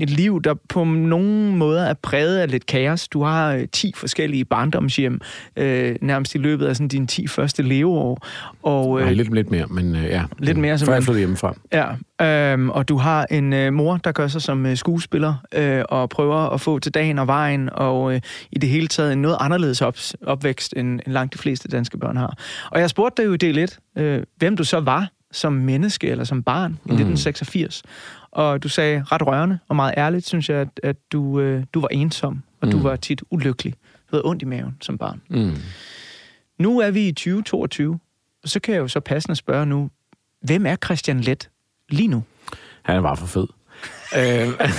[0.00, 3.08] et liv, der på nogle måder er præget af lidt kaos.
[3.08, 5.20] Du har øh, 10 forskellige barndomshjem,
[5.56, 8.26] øh, nærmest i løbet af sådan dine 10 første leveår.
[8.62, 10.22] Og, Nej, lidt, lidt mere, men øh, ja.
[10.38, 11.54] Lidt mere, Før jeg flyttede hjemmefra.
[11.72, 15.84] Ja, øhm, og du har en øh, mor, der gør sig som øh, skuespiller øh,
[15.88, 18.20] og prøver at få til dagen og vejen, og øh,
[18.52, 21.98] i det hele taget en noget anderledes op, opvækst, end, end langt de fleste danske
[21.98, 22.38] børn har.
[22.70, 26.08] Og jeg spurgte dig jo i del 1, øh, hvem du så var som menneske
[26.08, 27.82] eller som barn i 1986.
[28.32, 31.80] Og du sagde ret rørende og meget ærligt, synes jeg, at, at du, øh, du
[31.80, 33.72] var ensom, og du var tit ulykkelig.
[33.72, 35.22] Du havde ondt i maven som barn.
[35.28, 35.56] Mm.
[36.58, 37.98] Nu er vi i 2022,
[38.42, 39.90] og så kan jeg jo så passende spørge nu,
[40.42, 41.50] hvem er Christian Let
[41.88, 42.24] lige nu?
[42.82, 43.46] Han er bare for fed.
[44.16, 44.48] øh,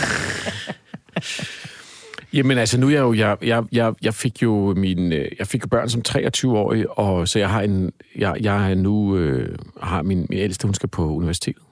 [2.33, 5.47] Jamen altså, nu er jeg jo, jeg, jeg, jeg, jeg fik jo min, øh, jeg
[5.47, 10.01] fik børn som 23-årig, og så jeg har en, jeg, jeg er nu, øh, har
[10.01, 11.63] min, min ældste, hun skal på universitetet.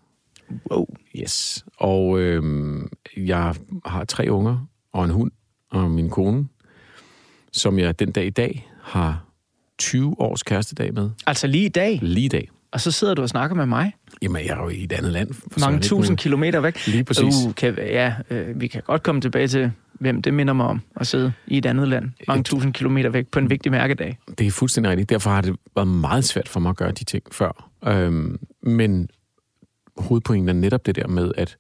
[0.71, 0.85] Wow.
[1.15, 1.65] Yes.
[1.77, 2.43] Og øh,
[3.17, 5.31] jeg har tre unger og en hund
[5.71, 6.47] og min kone,
[7.53, 9.25] som jeg den dag i dag har
[9.77, 11.09] 20 års kærestedag med.
[11.27, 12.49] Altså lige i dag, Lige i dag.
[12.71, 13.93] og så sidder du og snakker med mig.
[14.21, 15.33] Jamen, jeg er jo i et andet land.
[15.33, 16.88] for Mange tusind kilometer væk.
[16.88, 17.35] Lige præcis.
[17.47, 20.81] Uh, kan, ja, øh, vi kan godt komme tilbage til, hvem det minder mig om
[20.95, 22.09] at sidde i et andet land.
[22.27, 24.17] Mange Et- tusind kilometer væk på en vigtig mærkedag.
[24.38, 25.09] Det er fuldstændig rigtigt.
[25.09, 27.69] Derfor har det været meget svært for mig at gøre de ting før.
[27.88, 29.09] Øhm, men
[29.99, 31.57] hovedpointen er netop det der med, at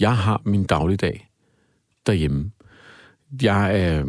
[0.00, 1.30] jeg har min dagligdag
[2.06, 2.50] derhjemme.
[3.42, 4.04] Jeg er,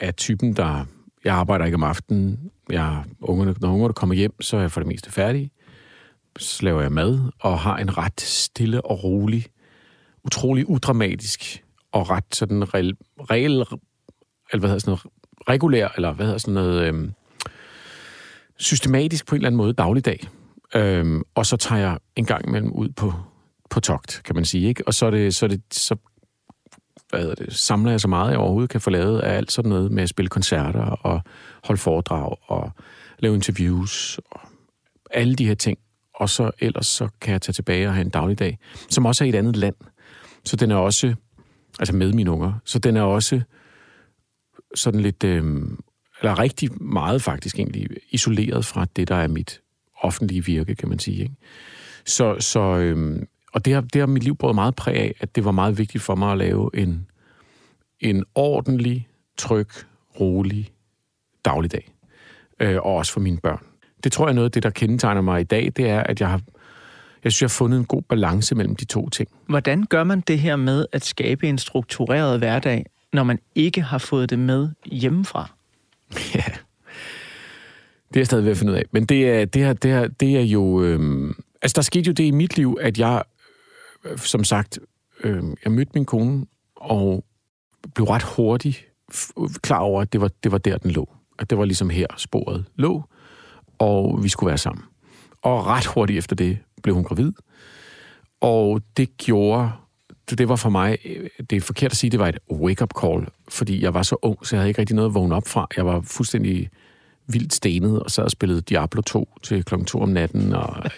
[0.00, 0.84] er typen, der...
[1.24, 2.50] Jeg arbejder ikke om aftenen.
[2.70, 5.50] Jeg, ungerne, når ungerne kommer hjem, så er jeg for det meste færdig.
[6.38, 9.46] Så laver jeg mad, og har en ret stille og rolig,
[10.24, 12.96] utrolig udramatisk og ret sådan regel,
[13.30, 13.52] regel
[14.52, 15.02] eller hvad hedder sådan noget,
[15.48, 17.12] regulær, eller hvad hedder sådan noget, øhm,
[18.56, 20.28] systematisk på en eller anden måde dagligdag.
[20.74, 23.12] Øhm, og så tager jeg en gang imellem ud på,
[23.70, 24.68] på togt, kan man sige.
[24.68, 24.86] Ikke?
[24.86, 25.96] Og så, er det, så, er det, så
[27.10, 29.68] hvad hedder det, samler jeg så meget, jeg overhovedet kan få lavet af alt sådan
[29.68, 31.20] noget med at spille koncerter og
[31.64, 32.72] holde foredrag og
[33.18, 34.40] lave interviews og
[35.10, 35.78] alle de her ting.
[36.14, 38.58] Og så ellers så kan jeg tage tilbage og have en dagligdag,
[38.90, 39.74] som også er i et andet land.
[40.44, 41.14] Så den er også,
[41.78, 43.40] altså med mine unger, så den er også
[44.74, 45.62] sådan lidt, øh,
[46.20, 49.61] eller rigtig meget faktisk egentlig, isoleret fra det, der er mit
[50.02, 51.22] offentlige virke, kan man sige.
[51.22, 51.34] Ikke?
[52.04, 55.36] Så, så øh, og det har, det har mit liv båret meget præg af, at
[55.36, 57.06] det var meget vigtigt for mig at lave en,
[58.00, 59.68] en ordentlig, tryg,
[60.20, 60.70] rolig
[61.44, 61.92] dagligdag.
[62.60, 63.64] Øh, og også for mine børn.
[64.04, 66.20] Det tror jeg er noget af det, der kendetegner mig i dag, det er, at
[66.20, 66.40] jeg har,
[67.24, 69.28] jeg synes, jeg har fundet en god balance mellem de to ting.
[69.46, 73.98] Hvordan gør man det her med at skabe en struktureret hverdag, når man ikke har
[73.98, 75.50] fået det med hjemmefra?
[76.34, 76.44] Ja.
[78.12, 78.84] Det er jeg stadig ved at finde ud af.
[78.90, 80.82] Men det er, det er, det er, det er jo...
[80.82, 83.22] Øhm, altså, der skete jo det i mit liv, at jeg,
[84.04, 84.78] øh, som sagt,
[85.24, 86.46] øh, jeg mødte min kone,
[86.76, 87.24] og
[87.94, 88.84] blev ret hurtigt
[89.38, 91.08] øh, klar over, at det var, det var der, den lå.
[91.38, 93.02] At det var ligesom her, sporet lå,
[93.78, 94.84] og vi skulle være sammen.
[95.42, 97.32] Og ret hurtigt efter det blev hun gravid.
[98.40, 99.70] Og det gjorde...
[100.30, 103.26] Det var for mig, øh, det er forkert at sige, det var et wake-up call,
[103.48, 105.66] fordi jeg var så ung, så jeg havde ikke rigtig noget at vågne op fra.
[105.76, 106.70] Jeg var fuldstændig
[107.26, 110.90] vildt stenet, og sad og spillede Diablo 2 til klokken 2 om natten, og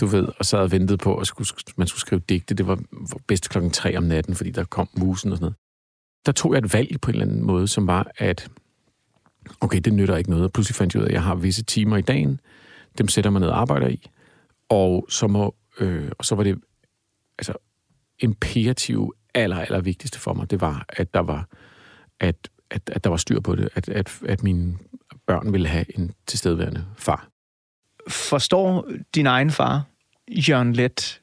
[0.00, 2.54] du ved, og sad og ventede på, at skulle, man skulle skrive digte.
[2.54, 2.78] Det var
[3.26, 5.56] bedst klokken 3 om natten, fordi der kom musen og sådan noget.
[6.26, 8.48] Der tog jeg et valg på en eller anden måde, som var, at
[9.60, 10.44] okay, det nytter ikke noget.
[10.44, 12.40] Og pludselig fandt jeg ud af, at jeg har visse timer i dagen,
[12.98, 14.10] dem sætter man ned og arbejder i,
[14.68, 16.60] og så, må, øh, og så var det
[17.38, 17.52] altså
[18.18, 21.48] imperativ aller, aller vigtigste for mig, det var, at der var,
[22.20, 24.78] at, at, at der var styr på det, at, at, at mine
[25.28, 27.28] børn ville have en tilstedeværende far.
[28.08, 29.84] Forstår din egen far,
[30.28, 31.20] Jørgen Let,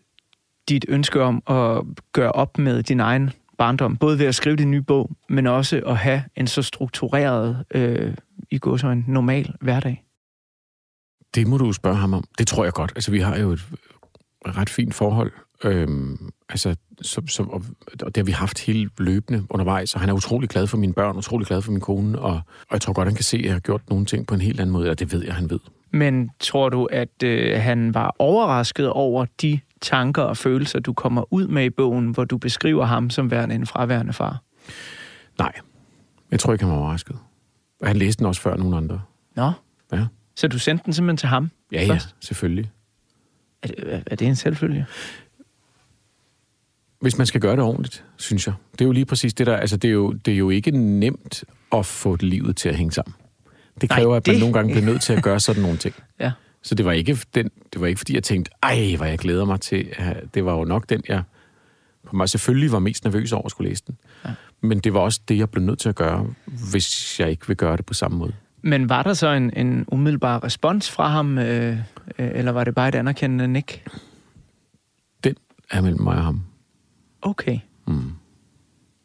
[0.70, 4.72] dit ønske om at gøre op med din egen barndom, både ved at skrive din
[4.72, 8.14] nye bog, men også at have en så struktureret, øh,
[8.52, 10.04] i går så en normal hverdag?
[11.36, 12.24] Det må du spørge ham om.
[12.38, 12.92] Det tror jeg godt.
[12.96, 13.66] Altså, vi har jo et
[14.46, 15.32] ret fint forhold.
[15.64, 17.64] Øhm, altså, så, så, og,
[18.02, 20.94] og det har vi haft hele løbende undervejs, og han er utrolig glad for mine
[20.94, 23.44] børn, utrolig glad for min kone, og, og jeg tror godt, han kan se, at
[23.46, 25.50] jeg har gjort nogle ting på en helt anden måde, og det ved jeg, han
[25.50, 25.60] ved.
[25.92, 31.34] Men tror du, at øh, han var overrasket over de tanker og følelser, du kommer
[31.34, 34.42] ud med i bogen, hvor du beskriver ham som værende en fraværende far?
[35.40, 35.52] Nej,
[36.32, 37.18] jeg tror ikke, han var overrasket.
[37.82, 39.02] Og han læste den også før nogen andre.
[39.36, 39.52] Nå,
[39.94, 41.52] Ja, så du sendte den simpelthen til ham?
[41.72, 42.16] ja, ja Først?
[42.20, 42.72] selvfølgelig.
[43.64, 44.86] Er det, er det en selvfølge?
[47.06, 48.54] Hvis man skal gøre det ordentligt, synes jeg.
[48.72, 50.72] Det er jo lige præcis det der, altså det er jo, det er jo ikke
[50.72, 53.14] nemt at få livet til at hænge sammen.
[53.82, 55.78] Det Nej, kræver, at man det- nogle gange bliver nødt til at gøre sådan nogle
[55.78, 55.96] ting.
[56.20, 56.32] Ja.
[56.64, 59.46] Så det var ikke, den, det var ikke fordi, jeg tænkte, ej, hvor jeg glæder
[59.46, 59.88] mig til.
[60.34, 61.24] Det var jo nok den, jeg
[62.08, 63.98] på mig selvfølgelig var mest nervøs over at skulle læse den.
[64.26, 64.30] Ja.
[64.62, 66.28] Men det var også det, jeg blev nødt til at gøre,
[66.72, 68.34] hvis jeg ikke vil gøre det på samme måde.
[68.62, 71.78] Men var der så en, en umiddelbar respons fra ham, øh,
[72.20, 73.84] øh, eller var det bare et anerkendende nik?
[75.24, 75.36] Den
[75.72, 76.42] er mellem mig og ham.
[77.26, 77.60] Okay.
[77.88, 78.12] Mm.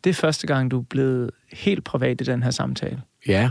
[0.04, 3.02] Det er første gang, du er blevet helt privat i den her samtale.
[3.26, 3.50] Ja,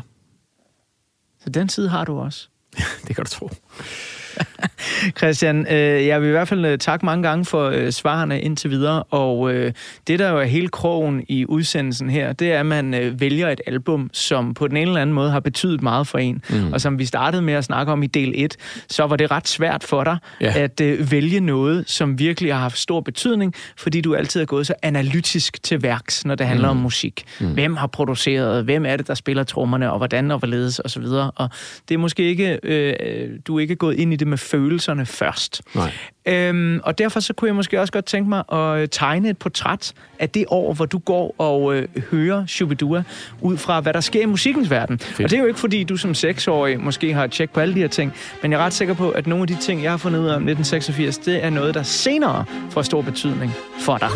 [1.39, 2.49] Så den side har du også.
[3.07, 3.49] det kan du tro.
[5.19, 8.69] Christian, øh, jeg vil i hvert fald øh, takke mange gange for øh, svarene indtil
[8.69, 9.73] videre, og øh,
[10.07, 13.49] det der jo er hele krogen i udsendelsen her, det er, at man øh, vælger
[13.49, 16.73] et album, som på den ene eller anden måde har betydet meget for en, mm.
[16.73, 18.55] og som vi startede med at snakke om i del 1,
[18.89, 20.53] så var det ret svært for dig Ja.
[20.55, 24.67] at øh, vælge noget, som virkelig har haft stor betydning, fordi du altid er gået
[24.67, 26.77] så analytisk til værks, når det handler mm.
[26.77, 27.23] om musik.
[27.39, 27.53] Mm.
[27.53, 31.03] Hvem har produceret, hvem er det, der spiller trommerne, og hvordan og hvorledes osv.
[31.03, 31.49] Og, og
[31.89, 35.05] det er måske ikke, øh, du er ikke gået ind i det med følelser, følelserne
[35.05, 35.61] først.
[35.75, 35.91] Nej.
[36.25, 39.37] Øhm, og derfor så kunne jeg måske også godt tænke mig at øh, tegne et
[39.37, 43.03] portræt af det år, hvor du går og øh, hører Shubidua,
[43.41, 44.99] ud fra hvad der sker i musikkens verden.
[44.99, 45.25] Fedt.
[45.25, 47.79] Og det er jo ikke fordi, du som seksårig måske har tjekket på alle de
[47.79, 49.97] her ting, men jeg er ret sikker på, at nogle af de ting, jeg har
[49.97, 54.09] fundet ud af om 1986, det er noget, der senere får stor betydning for dig.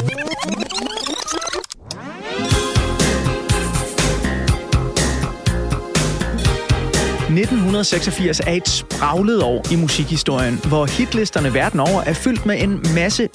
[7.38, 12.86] 1986 er et spraglet år i musikhistorien, hvor hitlisterne verden over er fyldt med en
[12.96, 13.30] masse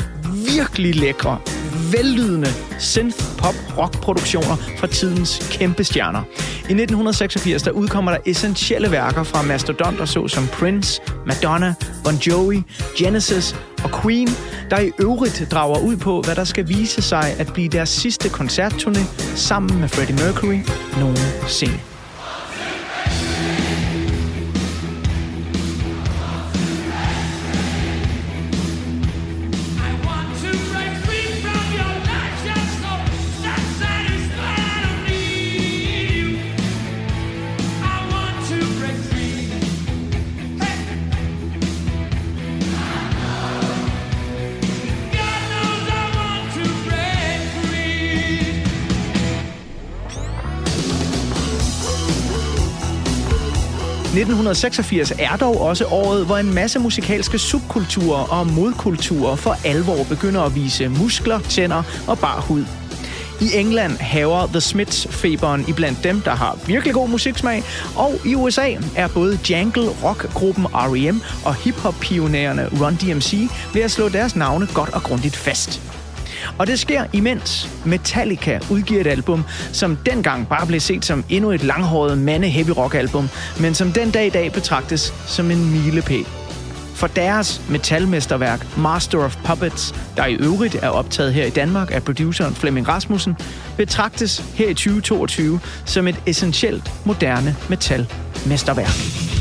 [0.46, 1.38] virkelig lækre,
[1.92, 6.22] vellydende synth-pop-rock-produktioner fra tidens kæmpe stjerner.
[6.58, 12.62] I 1986 der udkommer der essentielle værker fra mastodonter såsom Prince, Madonna, Bon Jovi,
[12.98, 14.28] Genesis og Queen,
[14.70, 18.28] der i øvrigt drager ud på, hvad der skal vise sig at blive deres sidste
[18.28, 19.00] koncertturné
[19.36, 20.58] sammen med Freddie Mercury
[21.00, 21.80] nogensinde.–
[54.20, 60.42] 1986 er dog også året, hvor en masse musikalske subkulturer og modkulturer for alvor begynder
[60.42, 62.64] at vise muskler, tænder og bar hud.
[63.40, 67.62] I England haver The Smiths-feberen i blandt dem, der har virkelig god musiksmag,
[67.96, 71.20] og i USA er både jangle-rockgruppen R.E.M.
[71.44, 75.97] og hip-hop-pionærerne Run DMC ved at slå deres navne godt og grundigt fast.
[76.58, 81.50] Og det sker imens Metallica udgiver et album, som dengang bare blev set som endnu
[81.50, 83.28] et langhåret mande-heavy rock album,
[83.60, 86.26] men som den dag i dag betragtes som en milepæl.
[86.94, 92.02] For deres metalmesterværk Master of Puppets, der i øvrigt er optaget her i Danmark af
[92.02, 93.36] produceren Flemming Rasmussen,
[93.76, 99.37] betragtes her i 2022 som et essentielt moderne metalmesterværk.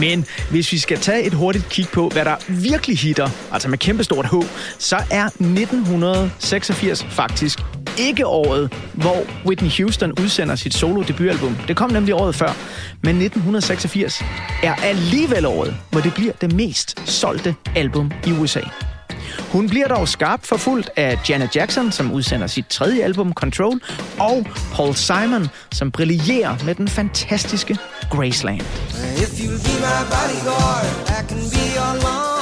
[0.00, 3.78] Men hvis vi skal tage et hurtigt kig på, hvad der virkelig hitter, altså med
[3.78, 4.34] kæmpestort H,
[4.78, 7.58] så er 1986 faktisk
[7.98, 11.56] ikke året, hvor Whitney Houston udsender sit solo debutalbum.
[11.68, 12.56] Det kom nemlig året før.
[13.02, 14.22] Men 1986
[14.62, 18.60] er alligevel året, hvor det bliver det mest solgte album i USA.
[19.52, 23.80] Hun bliver dog skarpt forfulgt af Janet Jackson, som udsender sit tredje album, Control,
[24.18, 27.78] og Paul Simon, som brillerer med den fantastiske
[28.10, 28.60] Graceland.
[29.22, 32.39] If you'll be my bodyguard, I can be your long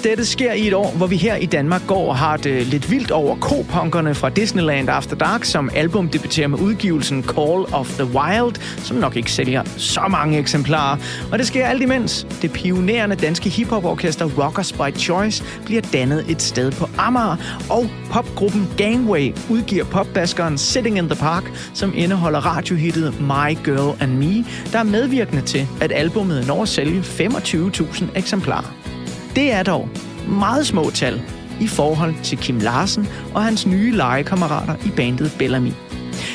[0.00, 2.66] alt dette sker i et år, hvor vi her i Danmark går og har det
[2.66, 7.88] lidt vildt over kopunkerne fra Disneyland After Dark, som album debuterer med udgivelsen Call of
[7.88, 10.96] the Wild, som nok ikke sælger så mange eksemplarer.
[11.32, 16.42] Og det sker alt imens det pionerende danske hiphop-orkester Rockers by Choice bliver dannet et
[16.42, 17.36] sted på Amager,
[17.70, 24.12] og popgruppen Gangway udgiver popbaskeren Sitting in the Park, som indeholder radiohittet My Girl and
[24.12, 28.99] Me, der er medvirkende til, at albumet når at sælge 25.000 eksemplarer.
[29.36, 29.88] Det er dog
[30.28, 31.22] meget små tal
[31.60, 35.72] i forhold til Kim Larsen og hans nye legekammerater i bandet Bellamy.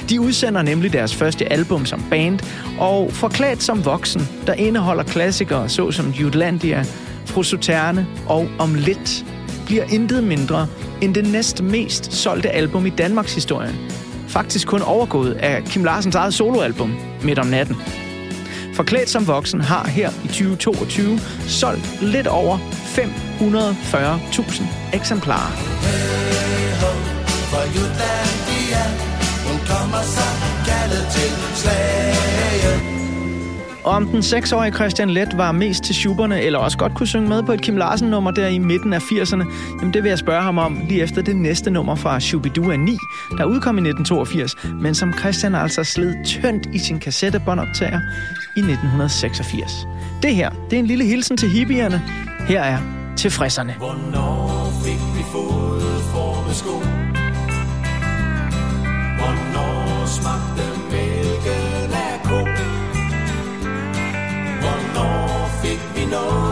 [0.10, 2.40] De udsender nemlig deres første album som band,
[2.80, 6.86] og forklædt som voksen, der indeholder klassikere såsom Jutlandia,
[7.26, 9.26] Frusoterne og Om Lidt,
[9.66, 10.68] bliver intet mindre
[11.02, 13.76] end det næst mest solgte album i Danmarks historie.
[14.28, 17.76] Faktisk kun overgået af Kim Larsens eget soloalbum, Midt om natten.
[18.74, 22.58] Forklædt som voksen har her i 2022 solgt lidt over
[22.96, 24.64] 540.000
[24.94, 25.52] eksemplarer.
[25.86, 26.92] Hey ho,
[27.52, 28.84] for Jutlandia,
[29.48, 30.28] hun kommer så
[30.68, 31.46] kaldet til.
[33.86, 37.30] Og om den 6-årige Christian Let var mest til schuberne, eller også godt kunne synge
[37.30, 39.46] med på et Kim Larsen-nummer der i midten af 80'erne,
[39.80, 42.98] jamen det vil jeg spørge ham om lige efter det næste nummer fra Shubidua 9,
[43.38, 48.00] der udkom i 1982, men som Christian altså sled tyndt i sin kassettebåndoptager
[48.56, 49.88] i 1986.
[50.22, 52.02] Det her, det er en lille hilsen til hippierne.
[52.48, 52.78] Her er
[53.16, 53.74] til tilfredserne.
[53.78, 56.76] Hvornår fik vi fået formesko?
[59.20, 62.40] Hvornår smagte mælken af ko?
[64.62, 65.28] Hvornår
[65.62, 66.45] fik vi noget,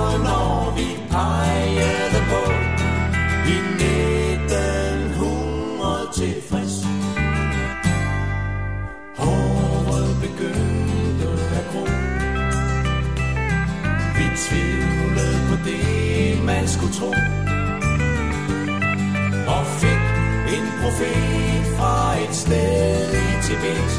[20.94, 23.94] profet fra et sted i Tibet,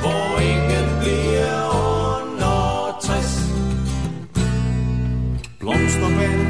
[0.00, 1.58] hvor ingen bliver
[2.14, 3.38] under 60.
[5.60, 6.42] Blomsterband,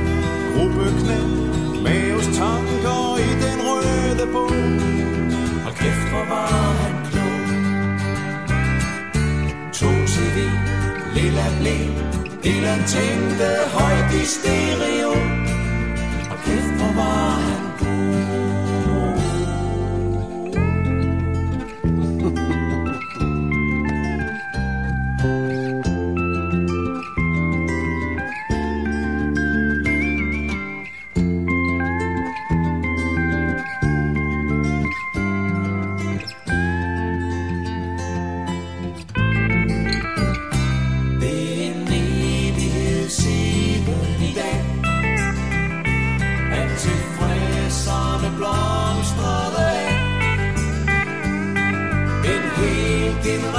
[0.55, 1.29] gruppeknæl,
[1.85, 4.55] Maves tanker i den røde bog.
[5.65, 7.41] Hold kæft, hvor var han klog.
[9.79, 10.39] To CD,
[11.15, 11.77] lilla blæ,
[12.45, 15.15] Dylan tænkte højt i stereo.
[16.29, 17.32] Hold kæft, hvor var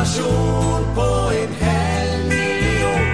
[0.04, 3.08] generation på en halv million.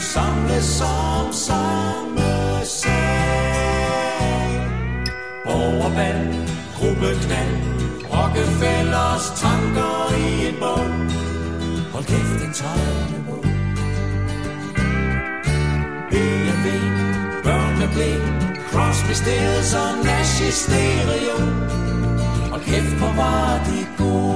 [0.00, 2.92] Samles som samme sag.
[5.44, 7.56] Borgerband, gruppeknald
[8.12, 10.86] Rockefellers tanker i en bog
[11.92, 13.44] Hold kæft, en tegnebog
[16.10, 16.66] BMW,
[17.44, 18.12] børn med blæ
[18.70, 21.38] Crosby, Stills og Nash i stereo
[22.50, 24.31] Hold kæft, hvor var de gode.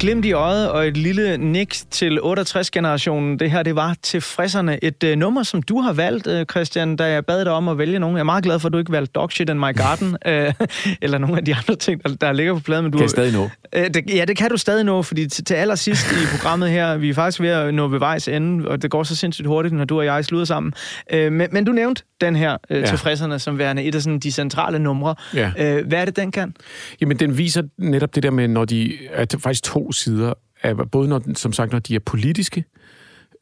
[0.00, 3.38] Glimt i øjet og et lille nik til 68-generationen.
[3.38, 4.84] Det her, det var tilfredserne.
[4.84, 7.78] Et uh, nummer, som du har valgt, uh, Christian, da jeg bad dig om at
[7.78, 8.16] vælge nogen.
[8.16, 10.32] Jeg er meget glad for, at du ikke valgte Dog Shit in My Garden, uh,
[11.02, 12.82] eller nogle af de andre ting, der, der ligger på pladen.
[12.82, 13.42] Men du, Kan jeg stadig nå?
[13.42, 13.50] Uh,
[13.94, 17.08] det, ja, det kan du stadig nå, fordi til, til allersidst i programmet her, vi
[17.08, 19.84] er faktisk ved at nå ved vejs ende, og det går så sindssygt hurtigt, når
[19.84, 20.72] du og jeg slutter sammen.
[21.14, 22.86] Uh, men, men du nævnte den her uh, ja.
[22.86, 25.14] Tilfredserne som værende et af sådan, de centrale numre.
[25.34, 25.46] Ja.
[25.48, 26.54] Uh, hvad er det, den kan?
[27.00, 28.92] Jamen, den viser netop det der med, når de...
[29.12, 32.64] At faktisk to sider af, både når, som sagt, når de er politiske,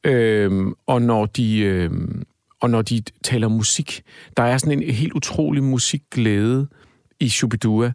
[0.04, 1.58] øhm, og når de...
[1.58, 2.22] Øhm,
[2.60, 4.02] og når de taler musik.
[4.36, 6.68] Der er sådan en helt utrolig musikglæde
[7.20, 7.92] i Shubidua.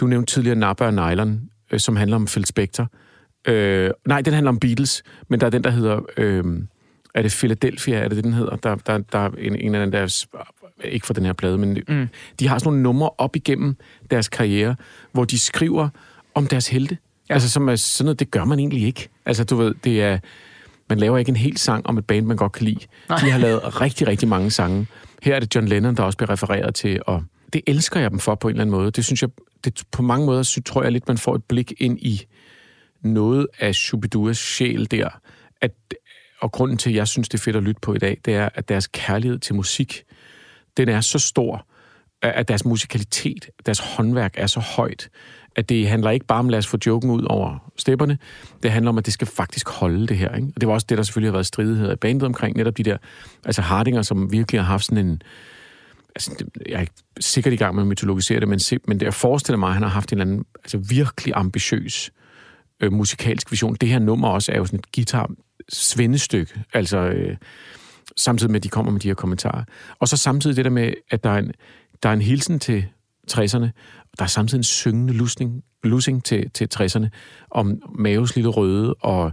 [0.00, 1.40] Du nævnte tidligere Napa og Nylon,
[1.70, 2.88] øh, som handler om Phil Spector.
[3.48, 6.00] Øh, nej, den handler om Beatles, men der er den, der hedder...
[6.16, 6.44] Øh,
[7.14, 8.56] er det Philadelphia, er det det, den hedder?
[8.56, 10.24] Der, der, der er en, en af den der...
[10.84, 12.08] Ikke for den her plade, men mm.
[12.40, 13.76] de har sådan nogle numre op igennem
[14.10, 14.76] deres karriere,
[15.12, 15.88] hvor de skriver
[16.34, 16.98] om deres helte.
[17.32, 19.08] Altså, som er sådan noget, det gør man egentlig ikke.
[19.26, 20.18] Altså, du ved, det er...
[20.88, 22.86] Man laver ikke en hel sang om et band, man godt kan lide.
[23.08, 23.18] Nej.
[23.18, 24.86] De har lavet rigtig, rigtig mange sange.
[25.22, 28.18] Her er det John Lennon, der også bliver refereret til, og det elsker jeg dem
[28.18, 28.90] for på en eller anden måde.
[28.90, 29.30] Det synes jeg,
[29.64, 32.22] det, på mange måder så tror jeg lidt, man får et blik ind i
[33.02, 35.08] noget af Shubiduas sjæl der.
[35.60, 35.70] At,
[36.40, 38.34] og grunden til, at jeg synes, det er fedt at lytte på i dag, det
[38.34, 40.02] er, at deres kærlighed til musik,
[40.76, 41.66] den er så stor,
[42.22, 45.08] at deres musikalitet, deres håndværk er så højt,
[45.56, 48.18] at det handler ikke bare om, lad os få joken ud over stepperne.
[48.62, 50.34] Det handler om, at det skal faktisk holde det her.
[50.34, 50.48] Ikke?
[50.54, 52.82] Og det var også det, der selvfølgelig har været stridigheder i bandet omkring, netop de
[52.82, 52.96] der
[53.44, 55.22] altså Hardinger, som virkelig har haft sådan en...
[56.14, 59.06] Altså, jeg er ikke sikkert i gang med at mytologisere det, men, se, men det,
[59.06, 62.10] jeg forestiller mig, at han har haft en eller anden altså, virkelig ambitiøs
[62.80, 63.74] øh, musikalsk vision.
[63.74, 65.30] Det her nummer også er jo sådan et guitar
[65.68, 67.36] svendestykke, altså øh,
[68.16, 69.64] samtidig med, at de kommer med de her kommentarer.
[69.98, 71.52] Og så samtidig det der med, at der er en,
[72.02, 72.86] der er en hilsen til
[73.30, 73.66] 60'erne,
[74.18, 77.06] der er samtidig en syngende lusning, lussing til, til 60'erne
[77.50, 79.32] om Maves lille røde, og,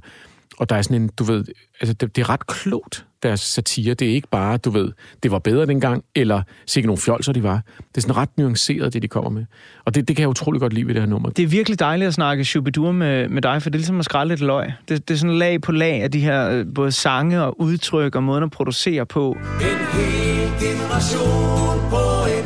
[0.57, 1.45] og der er sådan en, du ved,
[1.81, 3.93] altså det, det er ret klogt, deres satire.
[3.93, 4.91] Det er ikke bare, du ved,
[5.23, 7.61] det var bedre dengang, eller sikkert nogle fjolser, de var.
[7.77, 9.45] Det er sådan ret nuanceret, det de kommer med.
[9.85, 11.29] Og det, det kan jeg utrolig godt lide ved det her nummer.
[11.29, 14.05] Det er virkelig dejligt at snakke Shubidua med, med dig, for det er ligesom at
[14.05, 14.71] skrælle et løg.
[14.89, 18.15] Det, det er sådan lag på lag af de her øh, både sange og udtryk
[18.15, 19.31] og måden at producere på.
[19.31, 22.03] En hel generation på
[22.37, 22.38] en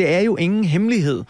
[0.00, 1.24] Det er jo ingen hemmelighed,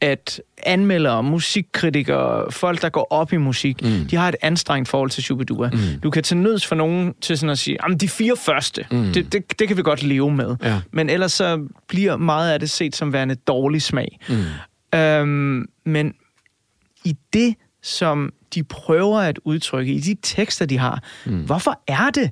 [0.00, 4.06] at anmeldere, musikkritikere, folk, der går op i musik, mm.
[4.10, 5.70] de har et anstrengt forhold til Shubidua.
[5.72, 5.78] Mm.
[6.02, 9.12] Du kan til nøds for nogen til sådan at sige, at de fire første, mm.
[9.12, 10.56] det, det, det kan vi godt leve med.
[10.62, 10.80] Ja.
[10.92, 14.18] Men ellers så bliver meget af det set som værende dårlig smag.
[14.28, 14.98] Mm.
[14.98, 16.14] Øhm, men
[17.04, 21.42] i det, som de prøver at udtrykke, i de tekster, de har, mm.
[21.42, 22.30] hvorfor er det,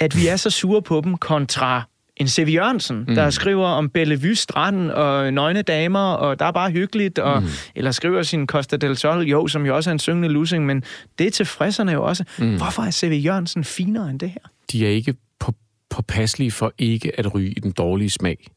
[0.00, 1.82] at vi er så sure på dem kontra
[2.20, 2.48] en C.V.
[2.54, 3.14] Jørgensen, mm.
[3.14, 7.48] der skriver om Bellevue Strand og nøgne damer, og der er bare hyggeligt, og, mm.
[7.74, 10.84] eller skriver sin Costa del Sol, jo, som jo også er en syngende losing, men
[11.18, 12.24] det er tilfredserne jo også.
[12.38, 12.56] Mm.
[12.56, 13.20] Hvorfor er C.V.
[13.24, 14.50] Jørgensen finere end det her?
[14.72, 15.54] De er ikke på,
[15.90, 18.50] påpasselige for ikke at ryge i den dårlige smag.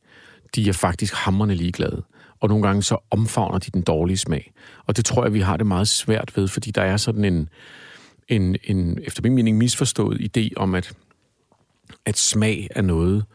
[0.55, 2.03] De er faktisk hammerne ligeglade.
[2.39, 4.51] Og nogle gange så omfavner de den dårlige smag.
[4.85, 7.49] Og det tror jeg, vi har det meget svært ved, fordi der er sådan en,
[8.27, 10.93] en, en efter min mening, misforstået idé om, at,
[12.05, 13.25] at smag er noget,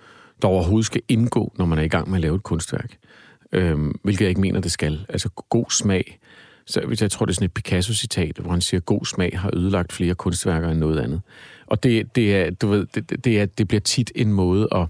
[0.43, 2.97] der overhovedet skal indgå, når man er i gang med at lave et kunstværk.
[3.53, 5.07] Øhm, hvilket jeg ikke mener, det skal.
[5.09, 6.19] Altså god smag.
[6.67, 9.93] Så jeg tror, det er sådan et Picasso-citat, hvor han siger, god smag har ødelagt
[9.93, 11.21] flere kunstværker end noget andet.
[11.67, 14.87] Og det, det, er, du ved, det, det, er, det bliver tit en måde at,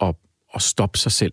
[0.00, 0.14] at,
[0.54, 1.32] at stoppe sig selv,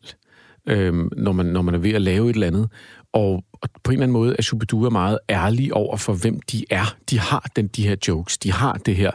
[0.70, 2.70] øhm, når, man, når man er ved at lave et eller andet.
[3.14, 6.66] Og, og på en eller anden måde er Shubidua meget ærlige over for, hvem de
[6.70, 6.96] er.
[7.10, 9.12] De har den, de her jokes, de har det her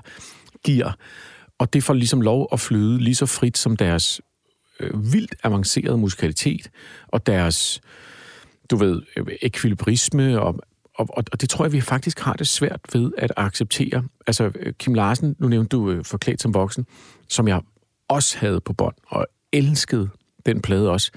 [0.64, 0.97] gear.
[1.59, 4.20] Og det får ligesom lov at flyde lige så frit som deres
[4.80, 6.70] øh, vildt avanceret musikalitet
[7.08, 7.80] og deres,
[8.70, 9.02] du ved,
[9.42, 10.60] ekvilibrisme og
[10.98, 14.04] og, og, og det tror jeg, vi faktisk har det svært ved at acceptere.
[14.26, 16.86] Altså, øh, Kim Larsen, nu nævnte du øh, Forklædt som voksen,
[17.28, 17.60] som jeg
[18.08, 20.08] også havde på bånd, og elskede
[20.46, 21.12] den plade også.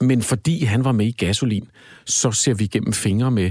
[0.00, 1.68] Men fordi han var med i Gasolin,
[2.04, 3.50] så ser vi gennem fingre med,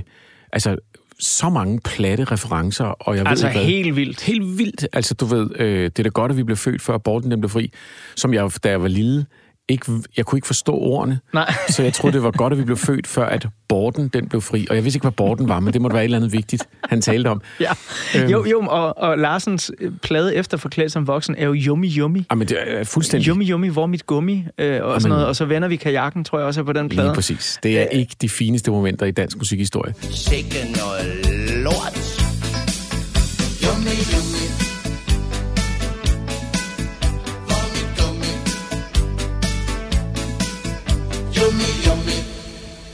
[0.53, 0.77] altså,
[1.21, 3.69] så mange platte referencer, og jeg altså ved ikke hvad.
[3.69, 4.21] helt vildt.
[4.21, 4.87] Helt vildt.
[4.93, 7.41] Altså, du ved, øh, det er da godt, at vi blev født, før aborten den
[7.41, 7.71] blev fri.
[8.15, 9.25] Som jeg, da jeg var lille,
[9.71, 11.19] ikke, jeg kunne ikke forstå ordene.
[11.33, 11.53] Nej.
[11.69, 14.41] så jeg troede, det var godt, at vi blev født, før at borden den blev
[14.41, 14.67] fri.
[14.69, 16.63] Og jeg vidste ikke, hvad borden var, men det måtte være et eller andet vigtigt,
[16.89, 17.41] han talte om.
[17.59, 17.71] Ja.
[18.17, 18.29] Øhm.
[18.31, 22.23] Jo, jo, og, og Larsens øh, plade efter Forklædt som voksen er jo Yummy Yummy.
[22.31, 23.29] Jamen, det er fuldstændig...
[23.29, 25.25] Yummy Yummy, hvor mit gummi, øh, og Jamen, sådan noget.
[25.25, 27.07] Og så vender vi kajakken, tror jeg også er på den plade.
[27.07, 27.59] Lige præcis.
[27.63, 29.93] Det er ikke de fineste momenter i dansk musikhistorie.
[30.01, 31.25] Sikke noget
[31.63, 32.00] lort.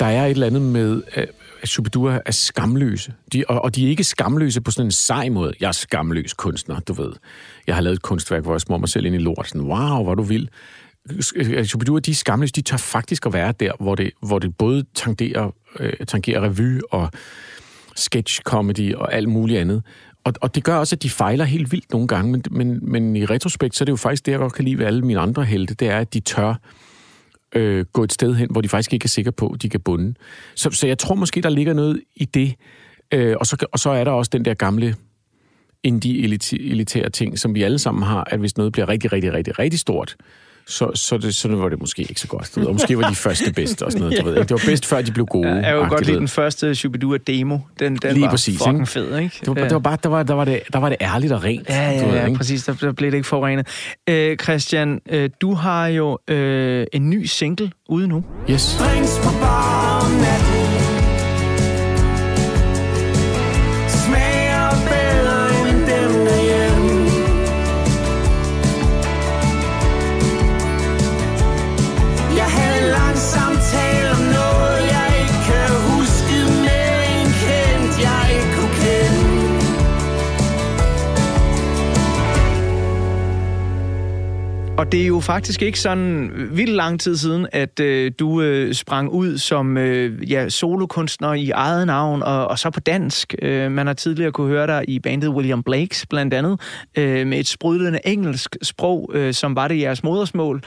[0.07, 1.29] Der er et eller andet med, at
[1.65, 3.13] Shubidua er skamløse.
[3.33, 5.53] De, og, og de er ikke skamløse på sådan en sej måde.
[5.59, 7.11] Jeg er skamløs kunstner, du ved.
[7.67, 9.47] Jeg har lavet et kunstværk, hvor jeg smår mig selv ind i lort.
[9.47, 10.49] Sådan, wow, hvor du vil.
[11.35, 12.53] Øh, øh, Shubidua, de er skamløse.
[12.53, 16.81] De tør faktisk at være der, hvor det, hvor det både tangerer, øh, tangerer revy
[16.91, 17.11] og
[17.95, 19.83] sketch comedy og alt muligt andet.
[20.23, 23.15] Og, og det gør også, at de fejler helt vildt nogle gange, men, men, men
[23.15, 25.19] i retrospekt, så er det jo faktisk det, jeg godt kan lide ved alle mine
[25.19, 26.53] andre helte, det er, at de tør
[27.55, 29.79] øh, gå et sted hen, hvor de faktisk ikke er sikre på, at de kan
[29.79, 30.13] bunde.
[30.55, 32.55] Så, så jeg tror måske, der ligger noget i det.
[33.13, 34.95] Øh, og, så, og så er der også den der gamle
[35.83, 39.79] indie-elitære ting, som vi alle sammen har, at hvis noget bliver rigtig, rigtig, rigtig, rigtig
[39.79, 40.15] stort,
[40.67, 42.57] så, så, det, så var det måske ikke så godt.
[42.57, 44.33] Og måske var de første bedste og sådan noget, du ved.
[44.33, 44.43] Ikke?
[44.43, 45.47] Det var bedst, før de blev gode.
[45.47, 47.57] Ja, jeg jo godt lide den første Shubidua-demo.
[47.79, 48.91] Den, den Lige var præcis, fucking ikke?
[48.91, 49.37] fed, ikke?
[49.39, 51.43] Det var, det var bare, der var, der, var det, der var det ærligt og
[51.43, 51.69] rent.
[51.69, 52.37] Ja, ja, du ved, ja, ikke?
[52.37, 52.63] præcis.
[52.63, 53.67] Der, der blev det ikke forurenet.
[54.09, 58.23] Øh, Christian, øh, du har jo øh, en ny single ude nu.
[58.49, 58.77] Yes.
[58.79, 60.66] Drinks på bar om natten.
[84.87, 88.73] Og det er jo faktisk ikke sådan vildt lang tid siden, at øh, du øh,
[88.73, 93.35] sprang ud som øh, ja, solokunstner i eget navn, og, og så på dansk.
[93.41, 96.59] Øh, man har tidligere kunne høre dig i bandet William Blakes, blandt andet,
[96.97, 100.63] øh, med et sprudlende engelsk sprog, øh, som var det jeres modersmål.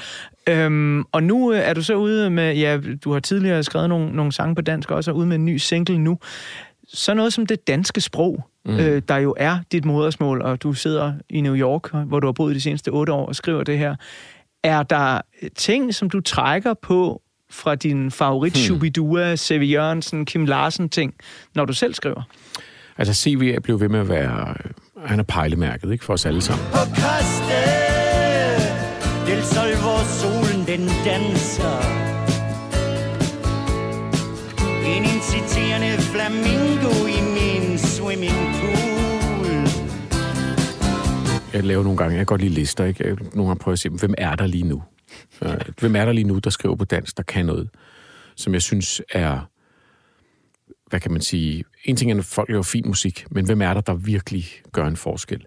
[0.48, 4.16] Øhm, og nu øh, er du så ude med, ja, du har tidligere skrevet nogle,
[4.16, 6.18] nogle sange på dansk, og også er ude med en ny single nu.
[6.92, 8.76] Så noget som det danske sprog, mm.
[8.78, 12.32] øh, der jo er dit modersmål, og du sidder i New York, hvor du har
[12.32, 13.96] boet de seneste otte år og skriver det her.
[14.64, 15.20] Er der
[15.56, 18.60] ting, som du trækker på fra din favorit hmm.
[18.60, 19.62] Shubidua, C.V.
[19.72, 21.14] Jørgensen, Kim Larsen ting,
[21.54, 22.22] når du selv skriver?
[22.98, 24.54] Altså, CV er blevet ved med at være...
[24.64, 24.70] øh,
[25.04, 26.04] Han er pejlemærket, ikke?
[26.04, 26.66] For os alle sammen.
[26.72, 27.80] På Costa
[29.26, 31.89] del Sol, hvor solen den danser.
[41.52, 43.06] Jeg laver nogle gange, jeg kan godt lide lister, ikke?
[43.08, 44.82] Jeg- Nogle gange prøver jeg at se, hvem er der lige nu?
[45.80, 47.68] Hvem er der lige nu, der skriver på dansk, der kan noget,
[48.36, 49.40] som jeg synes er,
[50.90, 53.74] hvad kan man sige, en ting er, at folk laver fin musik, men hvem er
[53.74, 55.44] der, der virkelig gør en forskel?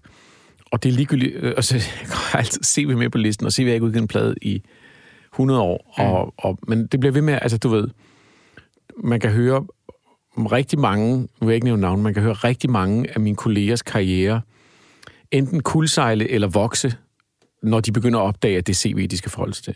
[0.71, 3.51] Og det er ligegyldigt, øh, og så jeg kan altid se med på listen, og
[3.53, 4.63] se, at jeg ikke udgivet en plade i
[5.33, 7.87] 100 år, og, og, men det bliver ved med, altså du ved,
[9.03, 9.65] man kan høre
[10.37, 13.35] rigtig mange, nu vil jeg ikke nævne navn, man kan høre rigtig mange af mine
[13.35, 14.41] kollegers karriere,
[15.33, 16.93] enten kuldsejle eller vokse
[17.63, 19.75] når de begynder at opdage, at det er CV, de skal forholde sig til.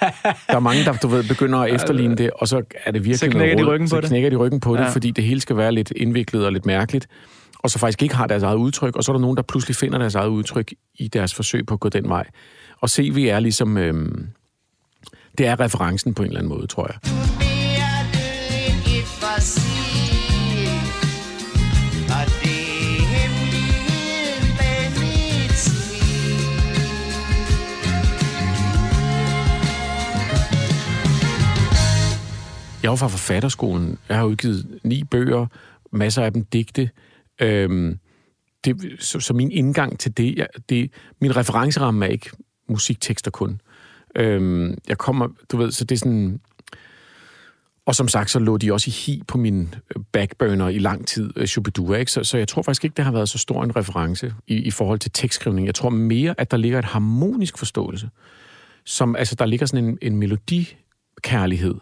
[0.00, 3.18] Der er mange, der du ved, begynder at efterligne det, og så er det virkelig
[3.18, 4.08] Så knækker noget de ryggen på så det.
[4.08, 4.88] knækker de ryggen på det, Ja.
[4.88, 7.08] fordi det hele skal være lidt indviklet og lidt mærkeligt,
[7.58, 9.76] og så faktisk ikke har deres eget udtryk, og så er der nogen, der pludselig
[9.76, 12.26] finder deres eget udtryk i deres forsøg på at gå den vej.
[12.80, 14.26] Og CV er ligesom, øhm,
[15.38, 17.49] det er referencen på en eller anden måde, tror jeg.
[32.82, 33.98] Jeg var fra forfatterskolen.
[34.08, 35.46] Jeg har udgivet ni bøger,
[35.92, 36.90] masser af dem digte.
[37.40, 37.98] Øhm,
[38.64, 42.30] det, så, så min indgang til det, jeg, det, min referenceramme er ikke
[42.68, 43.60] musiktekster kun.
[44.16, 46.40] Øhm, jeg kommer, du ved, så det er sådan...
[47.86, 51.06] Og som sagt, så lå de også i hi på min øh, backburner i lang
[51.06, 52.12] tid, øh, Shubidua, ikke?
[52.12, 54.70] Så, så jeg tror faktisk ikke, det har været så stor en reference i, i
[54.70, 55.66] forhold til tekstskrivning.
[55.66, 58.10] Jeg tror mere, at der ligger et harmonisk forståelse.
[58.84, 61.74] Som, altså, der ligger sådan en, en melodikærlighed.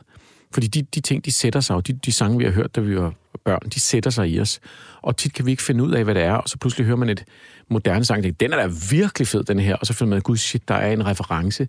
[0.55, 2.81] Fordi de, de ting, de sætter sig, og de, de sange, vi har hørt, da
[2.81, 3.13] vi var
[3.45, 4.61] børn, de sætter sig i os.
[5.03, 6.97] Og tit kan vi ikke finde ud af, hvad det er, og så pludselig hører
[6.97, 7.25] man et
[7.71, 10.37] moderne sang, og den er da virkelig fed, den her, og så finder man, gud
[10.37, 11.69] shit, der er en reference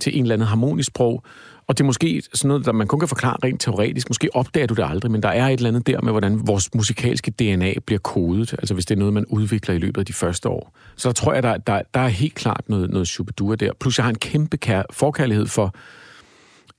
[0.00, 1.24] til en eller anden harmonisk sprog,
[1.68, 4.10] og det er måske sådan noget, der man kun kan forklare rent teoretisk.
[4.10, 6.74] Måske opdager du det aldrig, men der er et eller andet der med, hvordan vores
[6.74, 8.52] musikalske DNA bliver kodet.
[8.52, 10.72] Altså hvis det er noget, man udvikler i løbet af de første år.
[10.96, 13.72] Så der tror jeg, der, der, der er helt klart noget, noget der.
[13.80, 15.74] Plus jeg har en kæmpe kær, forkærlighed for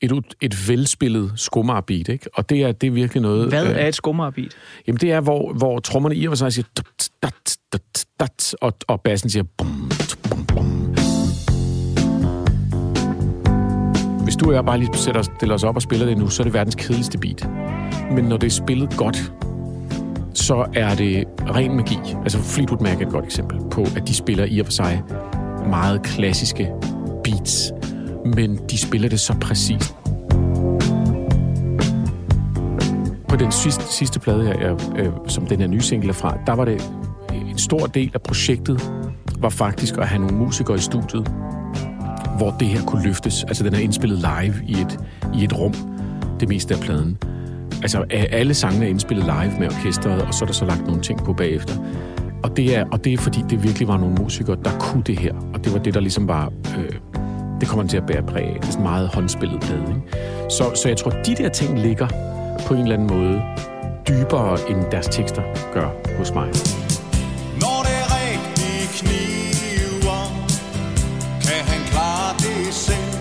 [0.01, 2.29] et, et velspillet skummerbeat, ikke?
[2.33, 3.47] Og det er, det er virkelig noget...
[3.49, 4.51] Hvad øh, er et skummerbeat?
[4.87, 6.65] Jamen det er, hvor, hvor trommerne i og for sig siger...
[6.77, 9.43] dut, dat, dat, dat, og, og bassen siger...
[9.57, 9.91] Bum,
[10.29, 10.65] bum, bum.
[14.23, 16.41] Hvis du og jeg bare lige sætter, stiller os op og spiller det nu, så
[16.41, 17.49] er det verdens kedeligste beat.
[18.11, 19.33] Men når det er spillet godt,
[20.33, 21.23] så er det
[21.55, 21.97] ren magi.
[22.23, 25.03] Altså Fleetwood Mac er et godt eksempel på, at de spiller i og for sig
[25.69, 26.69] meget klassiske
[27.23, 27.71] beats,
[28.35, 29.95] men de spiller det så præcist.
[33.27, 36.37] På den sidste, sidste plade, jeg, jeg, øh, som den her nye single er fra,
[36.47, 36.91] der var det
[37.33, 38.91] en stor del af projektet,
[39.39, 41.27] var faktisk at have nogle musikere i studiet,
[42.37, 43.43] hvor det her kunne løftes.
[43.43, 44.99] Altså, den er indspillet live i et,
[45.35, 45.73] i et rum,
[46.39, 47.17] det meste af pladen.
[47.81, 51.01] Altså, alle sangene er indspillet live med orkestret, og så er der så lagt nogle
[51.01, 51.75] ting på bagefter.
[52.43, 55.19] Og det er, og det er fordi, det virkelig var nogle musikere, der kunne det
[55.19, 55.33] her.
[55.53, 56.51] Og det var det, der ligesom var...
[56.77, 56.89] Øh,
[57.59, 58.57] det kommer den til at bære præg af.
[58.61, 60.01] Det er sådan meget håndspillet plade, ikke?
[60.49, 62.07] Så, så jeg tror, de der ting ligger
[62.67, 63.41] på en eller anden måde
[64.07, 65.41] dybere, end deres tekster
[65.73, 66.47] gør hos mig.
[67.63, 70.21] Når det rigtig kniver,
[71.45, 73.11] kan han klare det selv.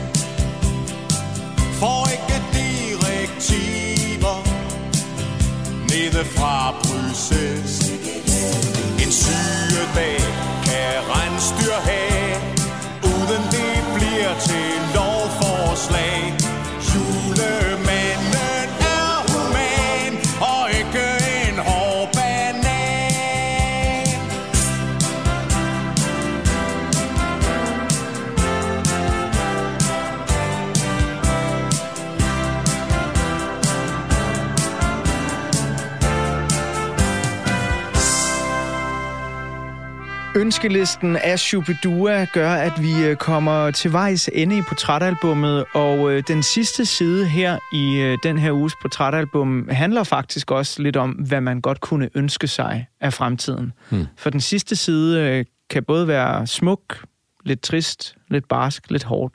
[1.81, 4.37] Får ikke direktiver
[5.93, 7.75] nede fra Bruxelles.
[9.05, 10.19] En sygedag
[10.67, 12.06] kan rensdyr have,
[40.57, 46.23] Ønskelisten af Shubidua gør, at vi øh, kommer til vejs ende i portrætalbummet, og øh,
[46.29, 51.11] den sidste side her i øh, den her uges portrætalbum handler faktisk også lidt om,
[51.11, 53.73] hvad man godt kunne ønske sig af fremtiden.
[53.91, 54.07] Hmm.
[54.17, 57.05] For den sidste side kan både være smuk,
[57.45, 59.35] lidt trist, lidt barsk, lidt hårdt.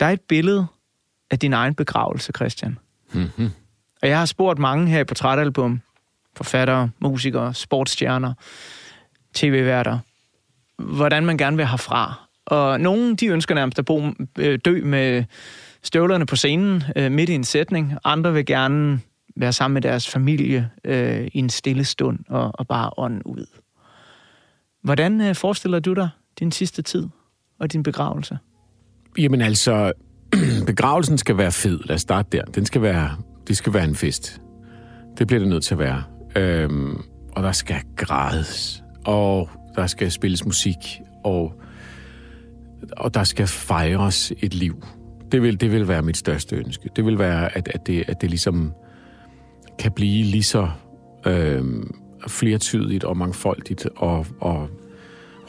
[0.00, 0.66] Der er et billede
[1.30, 2.78] af din egen begravelse, Christian.
[3.12, 3.50] Mm-hmm.
[4.02, 5.80] Og jeg har spurgt mange her i portrætalbum,
[6.36, 8.34] forfattere, musikere, sportsstjerner,
[9.34, 9.98] tv-værter,
[10.80, 12.28] hvordan man gerne vil herfra.
[12.46, 14.02] Og nogen, de ønsker nærmest at bo,
[14.38, 15.24] øh, dø med
[15.82, 17.94] støvlerne på scenen øh, midt i en sætning.
[18.04, 19.00] Andre vil gerne
[19.36, 23.46] være sammen med deres familie øh, i en stille stund og, og bare ånde ud.
[24.82, 26.08] Hvordan øh, forestiller du dig
[26.38, 27.08] din sidste tid
[27.58, 28.38] og din begravelse?
[29.18, 29.92] Jamen altså,
[30.66, 31.80] begravelsen skal være fed.
[31.84, 32.44] Lad os starte der.
[32.44, 33.16] Den skal være,
[33.48, 34.40] det skal være en fest.
[35.18, 36.02] Det bliver det nødt til at være.
[36.36, 37.02] Øhm,
[37.36, 38.82] og der skal grædes.
[39.04, 41.00] Og der skal spilles musik.
[41.24, 41.52] Og,
[42.96, 44.84] og der skal fejres et liv.
[45.32, 46.88] Det vil, det vil være mit største ønske.
[46.96, 48.72] Det vil være, at, at, det, at det ligesom
[49.78, 50.68] kan blive lige så
[51.26, 51.64] øh,
[52.28, 54.68] flertydigt og mangfoldigt og, og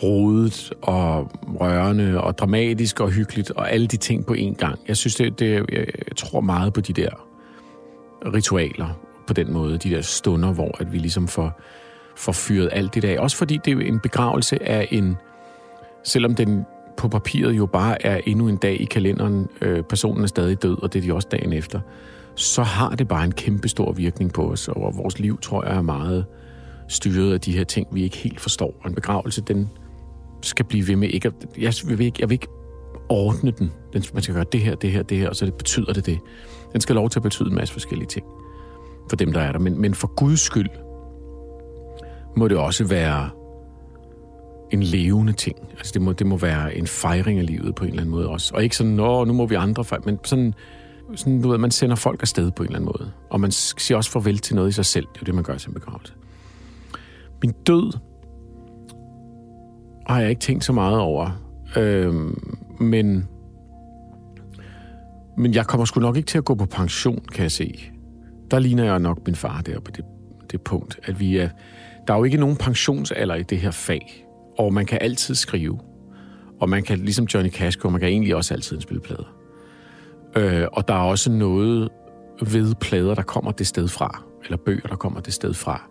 [0.03, 4.79] rodet og rørende og dramatisk og hyggeligt og alle de ting på én gang.
[4.87, 5.85] Jeg synes, det, det jeg
[6.17, 7.09] tror meget på de der
[8.25, 11.61] ritualer på den måde, de der stunder, hvor at vi ligesom får,
[12.15, 13.19] får fyret alt det der.
[13.19, 15.17] Også fordi det er en begravelse af en,
[16.03, 16.65] selvom den
[16.97, 20.83] på papiret jo bare er endnu en dag i kalenderen, øh, personen er stadig død,
[20.83, 21.79] og det er de også dagen efter,
[22.35, 25.77] så har det bare en kæmpe stor virkning på os, og vores liv, tror jeg,
[25.77, 26.25] er meget
[26.87, 28.75] styret af de her ting, vi ikke helt forstår.
[28.83, 29.69] Og en begravelse, den
[30.41, 32.47] skal blive ved med ikke at, jeg vil ikke, jeg vil ikke
[33.09, 33.71] ordne den.
[33.93, 34.03] den.
[34.13, 36.19] Man skal gøre det her, det her, det her, og så det betyder det det.
[36.73, 38.25] Den skal lov til at betyde en masse forskellige ting
[39.09, 39.59] for dem, der er der.
[39.59, 40.69] Men, men for Guds skyld
[42.35, 43.29] må det også være
[44.71, 45.57] en levende ting.
[45.77, 48.29] Altså det må, det må være en fejring af livet på en eller anden måde
[48.29, 48.55] også.
[48.55, 50.53] Og ikke sådan, nå, nu må vi andre fejre, men sådan,
[51.15, 53.11] sådan, du ved, man sender folk afsted på en eller anden måde.
[53.29, 55.05] Og man siger også farvel til noget i sig selv.
[55.13, 56.13] Det er jo det, man gør til en begravelse.
[57.41, 57.97] Min død
[60.07, 61.41] har jeg ikke tænkt så meget over.
[61.77, 63.27] Øhm, men,
[65.37, 67.91] men jeg kommer sgu nok ikke til at gå på pension, kan jeg se.
[68.51, 70.05] Der ligner jeg nok min far der på det,
[70.51, 71.49] det punkt, at vi er...
[72.07, 74.25] Der er jo ikke nogen pensionsalder i det her fag,
[74.57, 75.79] og man kan altid skrive.
[76.61, 79.33] Og man kan, ligesom Johnny Cash, man kan egentlig også altid spille plader.
[80.37, 81.89] Øh, og der er også noget
[82.41, 85.89] ved plader, der kommer det sted fra, eller bøger, der kommer det sted fra.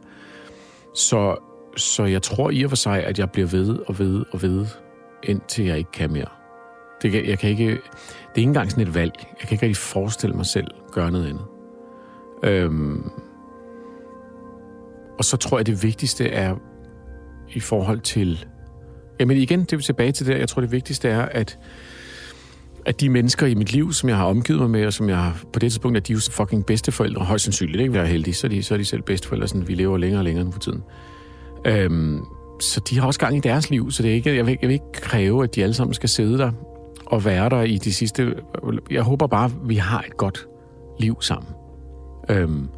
[0.95, 1.37] Så,
[1.77, 4.67] så jeg tror i og for sig, at jeg bliver ved og ved og ved,
[5.23, 6.29] indtil jeg ikke kan mere.
[7.03, 7.77] Det, kan- jeg kan ikke, det
[8.35, 9.13] er ikke engang sådan et valg.
[9.19, 11.45] Jeg kan ikke rigtig forestille mig selv gøre noget andet.
[12.45, 13.11] Øhm,
[15.21, 16.55] og så tror jeg, det vigtigste er
[17.55, 18.45] i forhold til...
[19.21, 20.39] Jamen igen, det er vi tilbage til det.
[20.39, 21.59] Jeg tror, det vigtigste er, at,
[22.87, 25.17] at de mennesker i mit liv, som jeg har omgivet mig med, og som jeg
[25.17, 27.95] har- på det tidspunkt er de jo fucking bedsteforældre, højst sandsynligt, ikke?
[27.95, 30.21] Jeg er heldig, så er de, så er de selv bedsteforældre, sådan, vi lever længere
[30.21, 30.83] og længere nu for tiden.
[31.67, 32.21] Øhm,
[32.61, 34.69] så de har også gang i deres liv, så det er ikke, jeg, vil, jeg
[34.69, 36.53] vil ikke kræve, at de alle sammen skal sidde der
[37.07, 38.35] og være der i de sidste...
[38.91, 40.47] Jeg håber bare, at vi har et godt
[41.01, 41.53] liv sammen.
[42.31, 42.69] Øhm,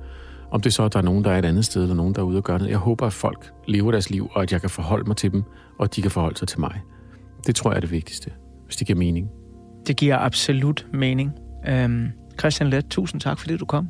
[0.52, 2.20] om det så, at der er nogen, der er et andet sted, eller nogen, der
[2.20, 2.70] er ude og gøre noget.
[2.70, 5.42] Jeg håber, at folk lever deres liv, og at jeg kan forholde mig til dem,
[5.78, 6.80] og at de kan forholde sig til mig.
[7.46, 8.30] Det tror jeg er det vigtigste,
[8.64, 9.28] hvis det giver mening.
[9.86, 11.32] Det giver absolut mening.
[11.68, 13.88] Øhm, Christian Let, tusind tak, fordi du kom.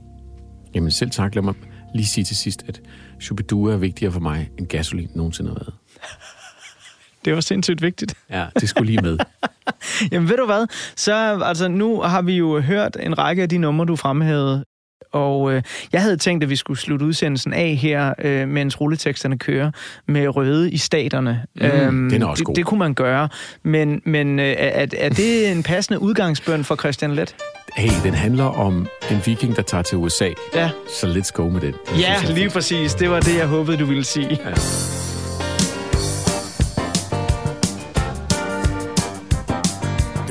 [0.74, 1.34] Jamen selv tak.
[1.34, 1.54] Lad mig
[1.94, 2.80] lige sige til sidst, at
[3.20, 5.74] Shubidua er vigtigere for mig, end gasolin nogensinde har været.
[7.24, 8.14] Det var sindssygt vigtigt.
[8.30, 9.18] Ja, det skulle lige med.
[10.12, 13.58] Jamen ved du hvad, så altså, nu har vi jo hørt en række af de
[13.58, 14.64] numre, du fremhævede,
[15.12, 19.38] og øh, jeg havde tænkt, at vi skulle slutte udsendelsen af her, øh, mens rulleteksterne
[19.38, 19.70] kører,
[20.08, 21.42] med røde i staterne.
[21.90, 22.54] Mm, den er også det, god.
[22.54, 23.28] det kunne man gøre,
[23.62, 27.34] men, men øh, er, er det en passende udgangsbøn for Christian Let?
[27.76, 30.28] Hey, den handler om en viking, der tager til USA.
[30.54, 30.70] Ja.
[31.00, 31.72] Så let's go med den.
[31.72, 32.94] Det Ja, synes lige præcis.
[32.94, 34.28] Det var det, jeg håbede, du ville sige.
[34.44, 34.50] Ja.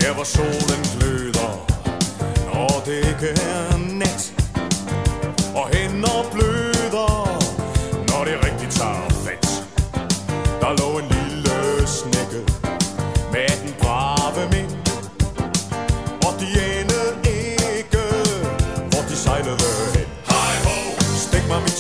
[0.02, 0.81] Der hvor solen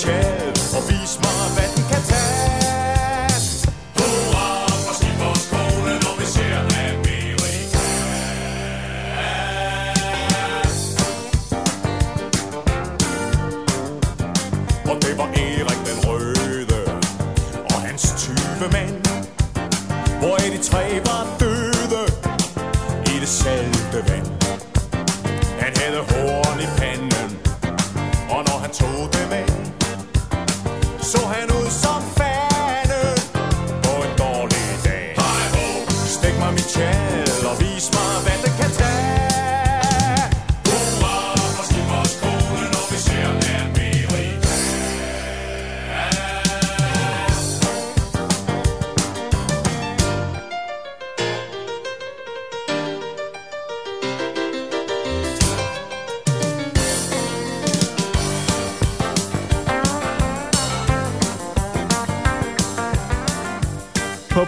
[0.01, 0.40] chair.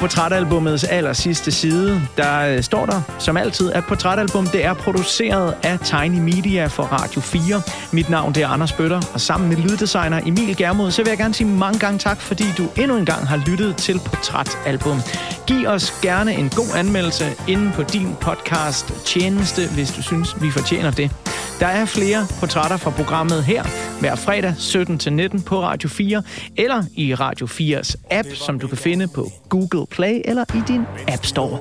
[0.04, 4.74] På portrætalbumets aller sidste side, der øh, står der som altid, at portrætalbum det er
[4.74, 7.62] produceret af Tiny Media for Radio 4.
[7.92, 11.18] Mit navn det er Anders Bøtter, og sammen med lyddesigner Emil Germod, så vil jeg
[11.18, 15.02] gerne sige mange gange tak, fordi du endnu en gang har lyttet til Portrætalbum.
[15.48, 20.52] Giv os gerne en god anmeldelse inde på din podcast tjeneste, hvis du synes, vi
[20.52, 21.12] fortjener det.
[21.60, 23.64] Der er flere portrætter fra programmet her
[24.04, 26.24] hver fredag 17-19 på Radio 4,
[26.58, 30.82] eller i Radio 4's app, som du kan finde på Google Play eller i din
[31.08, 31.60] App Store.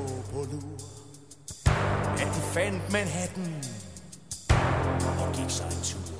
[2.18, 3.54] At de fandt Manhattan
[5.20, 6.14] Og gik sig en tur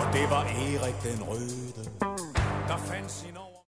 [0.00, 1.84] Og det var Erik den Røde
[2.68, 3.49] Der fandt sin år